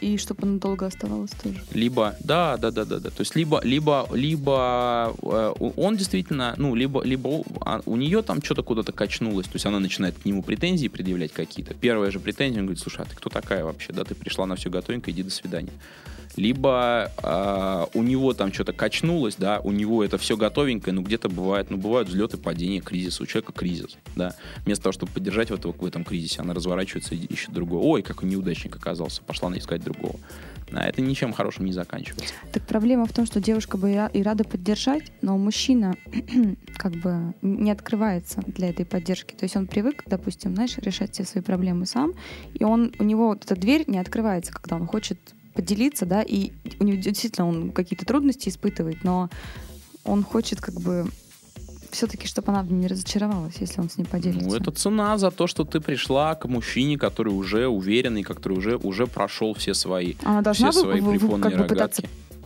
И 0.00 0.16
чтобы 0.18 0.46
она 0.46 0.58
долго 0.58 0.86
оставалась 0.86 1.30
тоже. 1.42 1.60
Либо, 1.72 2.14
да, 2.20 2.56
да, 2.56 2.70
да, 2.70 2.84
да, 2.84 3.00
да. 3.00 3.10
То 3.10 3.20
есть 3.20 3.34
либо, 3.34 3.60
либо, 3.64 4.06
либо 4.12 5.14
э, 5.22 5.52
он 5.76 5.96
действительно, 5.96 6.54
ну, 6.56 6.74
либо, 6.74 7.02
либо 7.02 7.28
у, 7.28 7.44
а 7.60 7.80
нее 7.86 8.22
там 8.22 8.42
что-то 8.42 8.62
куда-то 8.62 8.92
качнулось, 8.92 9.46
то 9.46 9.56
есть 9.56 9.66
она 9.66 9.80
начинает 9.80 10.18
к 10.18 10.24
нему 10.24 10.42
претензии 10.42 10.88
предъявлять 10.88 11.32
какие-то. 11.32 11.74
Первая 11.74 12.10
же 12.10 12.20
претензия, 12.20 12.60
он 12.60 12.66
говорит, 12.66 12.82
слушай, 12.82 13.02
а 13.02 13.04
ты 13.04 13.16
кто 13.16 13.30
такая 13.30 13.64
вообще, 13.64 13.92
да, 13.92 14.04
ты 14.04 14.14
пришла 14.14 14.46
на 14.46 14.56
все 14.56 14.70
готовенько, 14.70 15.10
иди 15.10 15.22
до 15.22 15.30
свидания. 15.30 15.72
Либо 16.36 17.10
э, 17.22 17.86
у 17.98 18.02
него 18.02 18.34
там 18.34 18.52
что-то 18.52 18.74
качнулось, 18.74 19.36
да, 19.36 19.60
у 19.60 19.72
него 19.72 20.04
это 20.04 20.18
все 20.18 20.36
готовенькое, 20.36 20.92
но 20.94 21.00
где-то 21.00 21.30
бывает, 21.30 21.70
ну, 21.70 21.78
бывают 21.78 22.08
взлеты, 22.08 22.36
падения, 22.36 22.80
кризис, 22.80 23.20
у 23.20 23.26
человека 23.26 23.52
кризис, 23.52 23.96
да. 24.14 24.34
Вместо 24.64 24.84
того, 24.84 24.92
чтобы 24.92 25.12
поддержать 25.12 25.50
в, 25.50 25.54
этого, 25.54 25.72
в 25.72 25.84
этом 25.84 26.04
кризисе, 26.04 26.42
она 26.42 26.52
разворачивается 26.52 27.14
и 27.14 27.24
ищет 27.24 27.52
другого. 27.52 27.82
Ой, 27.82 28.02
какой 28.02 28.28
неудачник 28.28 28.76
оказался, 28.76 29.22
пошла 29.22 29.56
искать 29.56 29.82
другого. 29.86 30.16
А 30.72 30.84
это 30.84 31.00
ничем 31.00 31.32
хорошим 31.32 31.64
не 31.64 31.72
заканчивается. 31.72 32.34
Так 32.52 32.66
проблема 32.66 33.06
в 33.06 33.12
том, 33.12 33.24
что 33.24 33.40
девушка 33.40 33.76
бы 33.76 33.92
и 33.92 33.94
ра- 33.94 34.10
и 34.12 34.22
рада 34.22 34.44
поддержать, 34.44 35.12
но 35.22 35.38
мужчина 35.38 35.96
как 36.76 36.92
бы 36.92 37.34
не 37.40 37.70
открывается 37.70 38.42
для 38.46 38.70
этой 38.70 38.84
поддержки. 38.84 39.34
То 39.34 39.44
есть 39.44 39.56
он 39.56 39.66
привык, 39.66 40.02
допустим, 40.06 40.54
знаешь, 40.54 40.76
решать 40.78 41.12
все 41.14 41.24
свои 41.24 41.42
проблемы 41.42 41.86
сам, 41.86 42.14
и 42.54 42.64
он, 42.64 42.92
у 42.98 43.04
него 43.04 43.28
вот 43.28 43.44
эта 43.44 43.54
дверь 43.54 43.84
не 43.86 43.98
открывается, 43.98 44.52
когда 44.52 44.76
он 44.76 44.86
хочет 44.86 45.18
поделиться, 45.54 46.04
да, 46.04 46.22
и 46.22 46.52
у 46.80 46.84
него 46.84 47.00
действительно 47.00 47.48
он 47.48 47.70
какие-то 47.70 48.04
трудности 48.04 48.48
испытывает, 48.48 49.04
но 49.04 49.30
он 50.04 50.22
хочет 50.22 50.60
как 50.60 50.74
бы 50.74 51.06
все-таки, 51.96 52.26
чтобы 52.28 52.52
она 52.52 52.62
не 52.62 52.86
разочаровалась, 52.86 53.54
если 53.60 53.80
он 53.80 53.88
с 53.90 53.96
ней 53.96 54.04
поделится. 54.04 54.46
Ну, 54.48 54.54
это 54.54 54.70
цена 54.70 55.16
за 55.18 55.30
то, 55.30 55.46
что 55.46 55.64
ты 55.64 55.80
пришла 55.80 56.34
к 56.34 56.46
мужчине, 56.46 56.98
который 56.98 57.30
уже 57.30 57.66
уверенный, 57.68 58.22
который 58.22 58.58
уже, 58.58 58.76
уже 58.76 59.06
прошел 59.06 59.54
все 59.54 59.74
свои, 59.74 60.14
Она 60.22 60.42
должна 60.42 60.70
все 60.70 60.80
свои 60.82 61.00
вы- 61.00 61.18
вы 61.18 61.40
как 61.40 61.56
бы 61.56 61.64
пытаться 61.64 62.02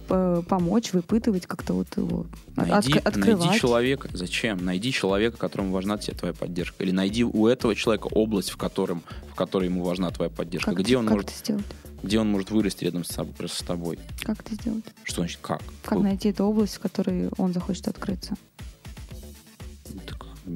п- 0.09 0.43
помочь, 0.49 0.93
выпытывать 0.93 1.47
как-то 1.47 1.73
вот 1.75 1.89
его, 1.97 2.27
от- 2.57 2.67
Найди, 2.69 2.93
отк- 2.93 2.99
открывать. 3.09 3.45
найди 3.47 3.59
человека. 3.61 4.09
Зачем? 4.13 4.65
Найди 4.65 4.93
человека, 4.93 5.37
которому 5.37 5.73
важна 5.73 5.99
тебе 5.99 6.17
твоя 6.17 6.33
поддержка. 6.35 6.83
Или 6.85 6.93
найди 6.93 7.25
у 7.25 7.47
этого 7.47 7.75
человека 7.75 8.07
область, 8.07 8.51
в, 8.51 8.57
котором, 8.57 9.03
в 9.33 9.35
которой 9.35 9.67
ему 9.67 9.83
важна 9.85 10.11
твоя 10.11 10.31
поддержка. 10.31 10.71
Как, 10.73 10.81
где, 10.81 10.97
он 10.97 11.07
как 11.07 11.15
может, 11.15 11.31
это 11.31 11.39
сделать? 11.39 11.65
где 12.03 12.19
он 12.19 12.29
может 12.31 12.51
вырасти 12.51 12.85
рядом 12.85 13.05
с 13.05 13.09
собой, 13.09 13.35
с 13.49 13.63
тобой. 13.63 13.99
Как 14.23 14.41
это 14.41 14.55
сделать? 14.55 14.85
Что 15.05 15.17
значит 15.23 15.39
как? 15.43 15.61
Как 15.85 15.99
найти 15.99 16.29
эту 16.31 16.45
область, 16.45 16.77
в 16.77 16.81
которой 16.81 17.29
он 17.37 17.53
захочет 17.53 17.89
открыться? 17.89 18.35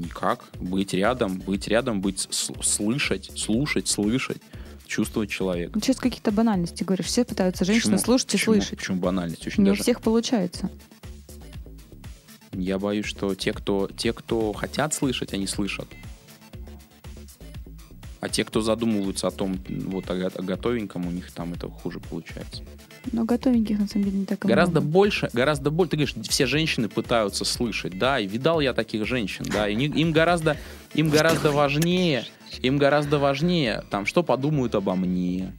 Никак. 0.00 0.44
Быть 0.60 0.92
рядом, 0.94 1.38
быть 1.38 1.68
рядом, 1.68 2.00
быть 2.00 2.28
слышать, 2.30 3.30
слушать, 3.36 3.88
слышать, 3.88 4.42
чувствовать 4.86 5.30
человека. 5.30 5.72
Ну, 5.74 5.80
сейчас 5.80 5.96
какие-то 5.96 6.32
банальности 6.32 6.84
говоришь. 6.84 7.06
Все 7.06 7.24
пытаются 7.24 7.64
женщины 7.64 7.92
Почему? 7.92 8.04
слушать 8.04 8.34
и 8.34 8.36
Почему? 8.36 8.54
слышать. 8.54 8.78
Почему 8.78 8.96
банальность? 8.98 9.46
Очень 9.46 9.62
Не 9.62 9.70
у 9.70 9.72
даже 9.72 9.82
всех 9.82 10.00
получается. 10.00 10.70
Я 12.52 12.78
боюсь, 12.78 13.06
что 13.06 13.34
те, 13.34 13.52
кто, 13.52 13.88
те, 13.96 14.12
кто 14.12 14.52
хотят 14.52 14.94
слышать, 14.94 15.32
они 15.34 15.46
слышат. 15.46 15.88
А 18.20 18.28
те, 18.28 18.44
кто 18.44 18.60
задумываются 18.62 19.26
о 19.28 19.30
том, 19.30 19.58
вот 19.68 20.08
о 20.10 20.30
готовеньком, 20.42 21.06
у 21.06 21.10
них 21.10 21.30
там 21.32 21.52
это 21.52 21.68
хуже 21.68 22.00
получается. 22.00 22.62
Но 23.12 23.24
готовеньких, 23.24 23.78
на 23.78 23.86
самом 23.86 24.04
деле, 24.06 24.18
не 24.20 24.24
так 24.24 24.44
и 24.44 24.48
Гораздо 24.48 24.80
много. 24.80 24.92
больше, 24.92 25.30
гораздо 25.32 25.70
больше. 25.70 25.90
Ты 25.90 25.96
говоришь, 25.98 26.14
все 26.28 26.46
женщины 26.46 26.88
пытаются 26.88 27.44
слышать, 27.44 27.98
да, 27.98 28.18
и 28.18 28.26
видал 28.26 28.60
я 28.60 28.72
таких 28.72 29.06
женщин, 29.06 29.44
да, 29.52 29.68
и 29.68 29.74
не- 29.74 29.86
им 29.86 30.12
гораздо, 30.12 30.56
им 30.94 31.10
гораздо 31.10 31.50
важнее, 31.52 32.24
им 32.62 32.78
гораздо 32.78 33.18
важнее, 33.18 33.84
там, 33.90 34.06
что 34.06 34.22
подумают 34.22 34.74
обо 34.74 34.94
мне, 34.94 35.52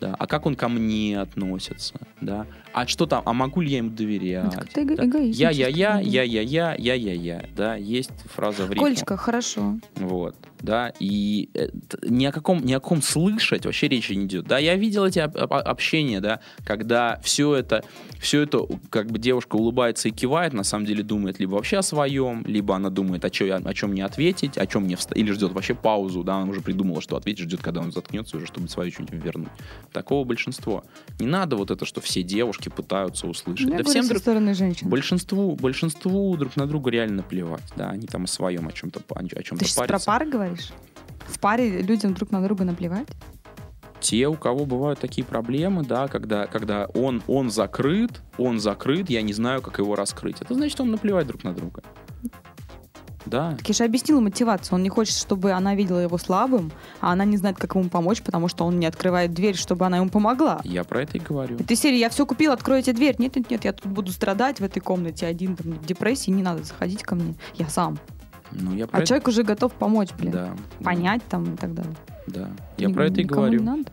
да, 0.00 0.14
а 0.18 0.26
как 0.26 0.46
он 0.46 0.56
ко 0.56 0.68
мне 0.68 1.20
относится, 1.20 1.94
да, 2.20 2.46
а 2.72 2.86
что 2.86 3.06
там, 3.06 3.22
а 3.26 3.32
могу 3.32 3.60
ли 3.60 3.70
я 3.70 3.78
ему 3.78 3.90
доверять? 3.90 4.46
Это 4.52 4.56
как-то 4.60 4.80
эго- 4.80 4.96
да? 4.96 5.02
Я, 5.26 5.50
я, 5.50 5.68
я, 5.68 5.98
я, 6.00 6.22
я, 6.22 6.42
я, 6.42 6.74
я, 6.74 6.94
я, 6.94 7.12
я, 7.14 7.44
да, 7.56 7.74
есть 7.76 8.10
фраза 8.34 8.64
в 8.66 8.70
рифму. 8.70 8.84
Колечко, 8.86 9.16
хорошо. 9.16 9.78
Вот, 9.96 10.36
да, 10.60 10.92
и 11.00 11.48
э, 11.54 11.68
т- 11.68 11.98
ни 12.08 12.24
о 12.26 12.32
каком, 12.32 12.64
ни 12.64 12.72
о 12.72 12.80
ком 12.80 13.02
слышать 13.02 13.64
вообще 13.66 13.88
речи 13.88 14.12
не 14.12 14.26
идет. 14.26 14.46
Да, 14.46 14.58
я 14.58 14.76
видел 14.76 15.04
эти 15.04 15.18
об- 15.18 15.36
об- 15.36 15.52
общения, 15.52 16.20
да, 16.20 16.40
когда 16.64 17.18
все 17.22 17.54
это, 17.54 17.82
все 18.20 18.42
это, 18.42 18.60
как 18.90 19.10
бы 19.10 19.18
девушка 19.18 19.56
улыбается 19.56 20.08
и 20.08 20.12
кивает, 20.12 20.52
на 20.52 20.62
самом 20.64 20.84
деле 20.86 21.02
думает 21.02 21.40
либо 21.40 21.54
вообще 21.54 21.78
о 21.78 21.82
своем, 21.82 22.44
либо 22.46 22.76
она 22.76 22.90
думает, 22.90 23.24
о, 23.24 23.30
чё- 23.30 23.60
о 23.64 23.74
чем 23.74 23.90
мне 23.90 24.04
ответить, 24.04 24.56
о 24.58 24.66
чем 24.66 24.84
мне 24.84 24.94
вста- 24.94 25.14
или 25.14 25.32
ждет 25.32 25.52
вообще 25.52 25.74
паузу, 25.74 26.22
да, 26.22 26.36
она 26.36 26.50
уже 26.50 26.60
придумала, 26.60 27.00
что 27.00 27.16
ответить, 27.16 27.44
ждет, 27.44 27.60
когда 27.62 27.80
он 27.80 27.90
заткнется 27.90 28.36
уже, 28.36 28.46
чтобы 28.46 28.68
свое 28.68 28.90
что-нибудь 28.90 29.24
вернуть. 29.24 29.48
Такого 29.92 30.24
большинство. 30.24 30.84
Не 31.18 31.26
надо 31.26 31.56
вот 31.56 31.70
это, 31.70 31.84
что 31.84 32.00
все 32.00 32.22
девушки 32.22 32.59
пытаются 32.68 33.26
услышать. 33.26 33.68
Да 33.70 33.82
всем 33.84 34.06
друг- 34.06 34.20
стороны 34.20 34.54
женщин. 34.54 34.88
Большинству, 34.88 35.56
большинству 35.56 36.36
друг 36.36 36.56
на 36.56 36.66
друга 36.66 36.90
реально 36.90 37.22
плевать, 37.22 37.62
да, 37.76 37.90
они 37.90 38.06
там 38.06 38.24
о 38.24 38.26
своем, 38.26 38.68
о 38.68 38.72
чем-то, 38.72 39.00
о 39.08 39.24
чем-то 39.24 39.56
Ты 39.58 39.64
сейчас 39.64 39.76
про 39.76 39.86
парятся. 39.86 40.06
пары 40.06 40.26
говоришь? 40.28 40.72
В 41.26 41.38
паре 41.38 41.80
людям 41.82 42.12
друг 42.14 42.30
на 42.32 42.42
друга 42.42 42.64
наплевать? 42.64 43.08
те, 44.00 44.26
у 44.28 44.34
кого 44.34 44.64
бывают 44.64 44.98
такие 44.98 45.24
проблемы, 45.26 45.84
да, 45.84 46.08
когда, 46.08 46.46
когда 46.46 46.86
он, 46.94 47.22
он 47.26 47.50
закрыт, 47.50 48.22
он 48.38 48.58
закрыт, 48.58 49.10
я 49.10 49.22
не 49.22 49.32
знаю, 49.32 49.62
как 49.62 49.78
его 49.78 49.94
раскрыть. 49.94 50.40
Это 50.40 50.54
значит, 50.54 50.80
он 50.80 50.90
наплевать 50.90 51.26
друг 51.26 51.44
на 51.44 51.52
друга. 51.52 51.82
Да. 53.30 53.54
Так 53.56 53.68
я 53.68 53.74
же 53.74 53.84
объяснила 53.84 54.20
мотивацию. 54.20 54.74
Он 54.76 54.82
не 54.82 54.88
хочет, 54.88 55.16
чтобы 55.16 55.52
она 55.52 55.74
видела 55.74 55.98
его 56.00 56.18
слабым, 56.18 56.72
а 57.00 57.12
она 57.12 57.24
не 57.24 57.36
знает, 57.36 57.56
как 57.58 57.74
ему 57.74 57.88
помочь, 57.88 58.22
потому 58.22 58.48
что 58.48 58.64
он 58.64 58.78
не 58.80 58.86
открывает 58.86 59.32
дверь, 59.32 59.54
чтобы 59.56 59.86
она 59.86 59.98
ему 59.98 60.08
помогла. 60.10 60.60
Я 60.64 60.84
про 60.84 61.02
это 61.02 61.16
и 61.16 61.20
говорю. 61.20 61.58
Ты 61.58 61.76
серии, 61.76 61.98
я 61.98 62.10
все 62.10 62.26
купил, 62.26 62.52
откройте 62.52 62.92
дверь. 62.92 63.14
Нет, 63.18 63.36
нет, 63.36 63.50
нет, 63.50 63.64
я 63.64 63.72
тут 63.72 63.86
буду 63.86 64.10
страдать 64.10 64.58
в 64.60 64.64
этой 64.64 64.80
комнате 64.80 65.26
один, 65.26 65.56
там, 65.56 65.72
в 65.72 65.86
депрессии, 65.86 66.30
не 66.30 66.42
надо 66.42 66.64
заходить 66.64 67.02
ко 67.02 67.14
мне. 67.14 67.34
Я 67.54 67.68
сам. 67.68 67.98
Ну, 68.52 68.74
я 68.74 68.86
про 68.88 68.98
А 68.98 69.00
это- 69.02 69.08
человек 69.08 69.28
уже 69.28 69.42
готов 69.44 69.72
помочь, 69.74 70.08
блин. 70.18 70.32
Да. 70.32 70.50
Понять 70.82 71.22
там 71.28 71.54
и 71.54 71.56
так 71.56 71.72
далее. 71.72 71.94
Да. 72.26 72.50
Я 72.78 72.88
Ни- 72.88 72.92
про 72.92 73.06
это 73.06 73.20
и 73.20 73.24
говорю. 73.24 73.60
Не 73.60 73.64
надо. 73.64 73.84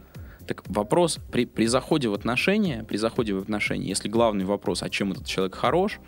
Так 0.48 0.64
вопрос 0.68 1.20
при, 1.32 1.46
при 1.46 1.68
заходе 1.68 2.08
в 2.10 2.14
отношения, 2.14 2.84
при 2.88 2.98
заходе 2.98 3.34
в 3.34 3.40
отношения, 3.40 3.88
если 3.88 4.08
главный 4.10 4.46
вопрос, 4.46 4.82
а 4.82 4.90
чем 4.90 5.12
этот 5.12 5.26
человек 5.26 5.56
хорош, 5.56 6.00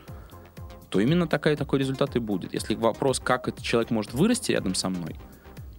то 0.89 0.99
именно 0.99 1.27
такая, 1.27 1.55
такой 1.55 1.79
результат 1.79 2.15
и 2.15 2.19
будет. 2.19 2.53
Если 2.53 2.75
вопрос, 2.75 3.19
как 3.19 3.47
этот 3.47 3.63
человек 3.63 3.91
может 3.91 4.13
вырасти 4.13 4.51
рядом 4.51 4.75
со 4.75 4.89
мной, 4.89 5.15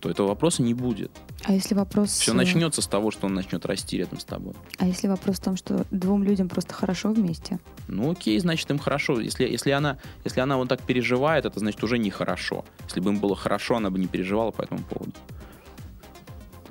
то 0.00 0.08
этого 0.08 0.28
вопроса 0.28 0.62
не 0.62 0.72
будет. 0.72 1.10
А 1.44 1.52
если 1.52 1.74
вопрос... 1.74 2.10
Все 2.10 2.32
э, 2.32 2.34
начнется 2.34 2.80
с 2.80 2.86
того, 2.86 3.10
что 3.10 3.26
он 3.26 3.34
начнет 3.34 3.66
расти 3.66 3.98
рядом 3.98 4.18
с 4.18 4.24
тобой. 4.24 4.54
А 4.78 4.86
если 4.86 5.08
вопрос 5.08 5.36
в 5.36 5.42
том, 5.42 5.56
что 5.56 5.84
двум 5.90 6.24
людям 6.24 6.48
просто 6.48 6.72
хорошо 6.72 7.12
вместе? 7.12 7.58
Ну 7.86 8.10
окей, 8.10 8.38
значит 8.38 8.70
им 8.70 8.78
хорошо. 8.78 9.20
Если, 9.20 9.44
если, 9.46 9.70
она, 9.72 9.98
если 10.24 10.40
она 10.40 10.56
вот 10.56 10.68
так 10.68 10.80
переживает, 10.82 11.44
это 11.44 11.60
значит 11.60 11.82
уже 11.84 11.98
нехорошо. 11.98 12.64
Если 12.84 13.00
бы 13.00 13.10
им 13.10 13.18
было 13.18 13.36
хорошо, 13.36 13.76
она 13.76 13.90
бы 13.90 13.98
не 13.98 14.06
переживала 14.06 14.52
по 14.52 14.62
этому 14.62 14.80
поводу. 14.84 15.12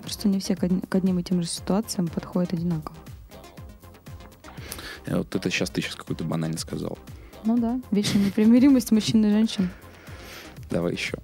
Просто 0.02 0.28
не 0.28 0.39
все 0.39 0.56
к, 0.56 0.63
одни- 0.63 0.82
к 0.82 0.95
одним 0.95 1.19
и 1.19 1.23
тем 1.23 1.41
же 1.43 1.47
ситуациям 1.47 2.08
подходят 2.08 2.54
одинаково. 2.54 2.95
Э, 5.06 5.17
Вот 5.17 5.36
это 5.36 5.52
сейчас 5.52 5.69
ты 5.69 5.82
сейчас 5.82 5.95
какую-то 5.95 6.23
банальность 6.23 6.63
сказал. 6.63 6.97
Ну 7.43 7.58
да, 7.58 7.80
вечная 7.91 8.25
непримиримость 8.25 8.91
мужчин 8.91 9.25
и 9.25 9.30
женщин. 9.32 9.69
Давай 10.69 10.93
еще. 10.93 11.17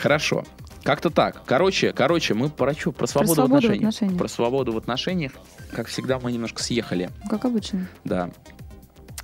Хорошо. 0.00 0.44
Как-то 0.82 1.10
так. 1.10 1.42
Короче, 1.44 1.92
короче, 1.92 2.34
мы 2.34 2.48
про 2.48 2.72
что? 2.74 2.92
Про 2.92 3.06
свободу, 3.06 3.34
свободу 3.34 3.50
в 3.50 3.52
в, 3.52 3.56
отношениях. 3.64 3.88
отношениях. 3.88 4.18
Про 4.18 4.28
свободу 4.28 4.72
в 4.72 4.76
отношениях. 4.78 5.32
Как 5.72 5.88
всегда, 5.88 6.18
мы 6.18 6.32
немножко 6.32 6.62
съехали. 6.62 7.10
Как 7.28 7.44
обычно. 7.44 7.86
Да. 8.04 8.30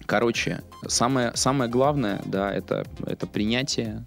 Короче, 0.04 0.62
самое, 0.86 1.32
самое 1.34 1.70
главное, 1.70 2.20
да, 2.26 2.52
это, 2.52 2.86
это 3.04 3.26
принятие, 3.26 4.06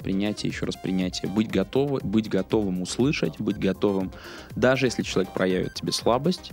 принятие, 0.00 0.50
еще 0.50 0.64
раз 0.66 0.74
принятие, 0.76 1.30
быть 1.30 1.48
готовы, 1.50 2.00
быть 2.02 2.28
готовым 2.28 2.82
услышать, 2.82 3.38
быть 3.38 3.58
готовым, 3.58 4.10
даже 4.56 4.86
если 4.86 5.02
человек 5.02 5.32
проявит 5.32 5.74
тебе 5.74 5.92
слабость, 5.92 6.50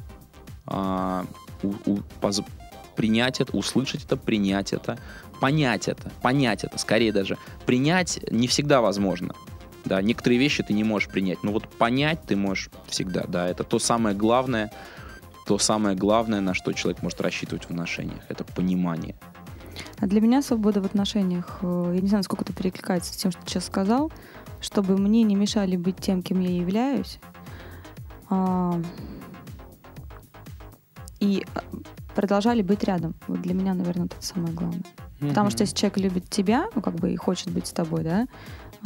а, 0.68 1.26
у- 1.64 1.74
у- 1.92 2.00
поз- 2.22 2.44
принять 3.00 3.40
это, 3.40 3.56
услышать 3.56 4.04
это, 4.04 4.18
принять 4.18 4.74
это, 4.74 5.00
понять 5.40 5.88
это, 5.88 6.12
понять 6.22 6.66
это, 6.66 6.78
скорее 6.78 7.14
даже. 7.14 7.38
Принять 7.66 8.20
не 8.30 8.46
всегда 8.50 8.82
возможно. 8.82 9.36
Да, 9.86 10.02
некоторые 10.02 10.38
вещи 10.38 10.64
ты 10.64 10.74
не 10.74 10.84
можешь 10.84 11.08
принять, 11.08 11.42
но 11.42 11.54
вот 11.54 11.66
понять 11.70 12.24
ты 12.28 12.36
можешь 12.36 12.70
всегда, 12.88 13.24
да, 13.26 13.48
это 13.48 13.64
то 13.64 13.80
самое 13.80 14.18
главное, 14.18 14.70
то 15.48 15.58
самое 15.58 15.96
главное, 15.96 16.42
на 16.42 16.54
что 16.54 16.74
человек 16.74 17.02
может 17.02 17.22
рассчитывать 17.22 17.64
в 17.64 17.72
отношениях, 17.72 18.20
это 18.28 18.44
понимание. 18.44 19.16
А 20.00 20.06
для 20.06 20.20
меня 20.20 20.42
свобода 20.42 20.82
в 20.82 20.86
отношениях, 20.86 21.60
э, 21.62 21.94
я 21.96 22.02
не 22.02 22.08
знаю, 22.10 22.20
насколько 22.20 22.44
это 22.44 22.52
перекликается 22.52 23.14
с 23.14 23.16
тем, 23.16 23.32
что 23.32 23.42
ты 23.44 23.50
сейчас 23.50 23.66
сказал, 23.66 24.12
чтобы 24.60 24.98
мне 24.98 25.24
не 25.24 25.36
мешали 25.36 25.78
быть 25.78 25.96
тем, 26.02 26.22
кем 26.22 26.42
я 26.42 26.50
являюсь. 26.54 27.18
а, 28.30 28.82
И 31.22 31.46
а, 31.56 31.62
продолжали 32.20 32.62
быть 32.62 32.84
рядом. 32.84 33.16
Вот 33.28 33.42
для 33.42 33.54
меня, 33.54 33.74
наверное, 33.74 34.08
это 34.08 34.18
самое 34.20 34.54
главное. 34.54 34.84
Потому 35.22 35.50
что 35.52 35.64
если 35.64 35.74
человек 35.74 36.00
любит 36.00 36.30
тебя, 36.30 36.68
ну, 36.76 36.82
как 36.82 36.96
бы 36.96 37.14
и 37.14 37.16
хочет 37.16 37.50
быть 37.50 37.68
с 37.68 37.72
тобой, 37.72 38.04
да, 38.04 38.28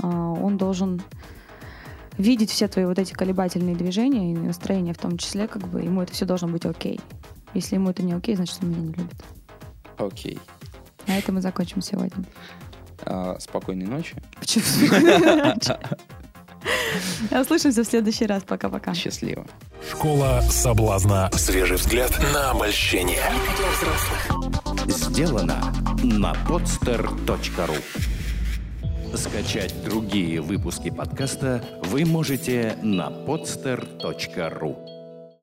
а, 0.04 0.08
он 0.08 0.56
должен 0.56 1.02
видеть 2.20 2.52
все 2.52 2.68
твои 2.68 2.86
вот 2.86 3.00
эти 3.00 3.14
колебательные 3.14 3.76
движения 3.76 4.32
и 4.32 4.36
настроения 4.36 4.94
в 4.94 5.00
том 5.00 5.18
числе, 5.18 5.48
как 5.48 5.68
бы 5.68 5.82
ему 5.82 6.04
это 6.04 6.14
все 6.14 6.26
должно 6.26 6.48
быть 6.48 6.68
окей. 6.68 7.00
Если 7.56 7.74
ему 7.74 7.90
это 7.90 8.04
не 8.04 8.14
окей, 8.14 8.36
значит, 8.36 8.60
он 8.62 8.70
меня 8.70 8.82
не 8.82 8.94
любит. 8.94 9.24
Окей. 9.98 10.38
На 11.08 11.18
этом 11.18 11.34
мы 11.34 11.42
закончим 11.42 11.82
сегодня. 11.82 12.24
А, 13.02 13.40
спокойной 13.40 13.88
ночи. 13.88 14.16
Почему? 14.40 14.64
Услышимся 17.32 17.84
в 17.84 17.88
следующий 17.88 18.26
раз. 18.26 18.44
Пока-пока. 18.44 18.94
Счастливо. 18.94 19.46
Школа 19.90 20.42
соблазна. 20.50 21.30
Свежий 21.34 21.78
взгляд 21.78 22.12
на 22.34 22.52
обольщение. 22.52 23.24
Сделано 24.88 25.74
на 26.04 26.34
podster.ru 26.48 27.78
Скачать 29.16 29.76
другие 29.84 30.42
выпуски 30.42 30.90
подкаста 30.90 31.64
вы 31.84 32.04
можете 32.04 32.78
на 32.82 33.10
podster.ru 33.10 34.93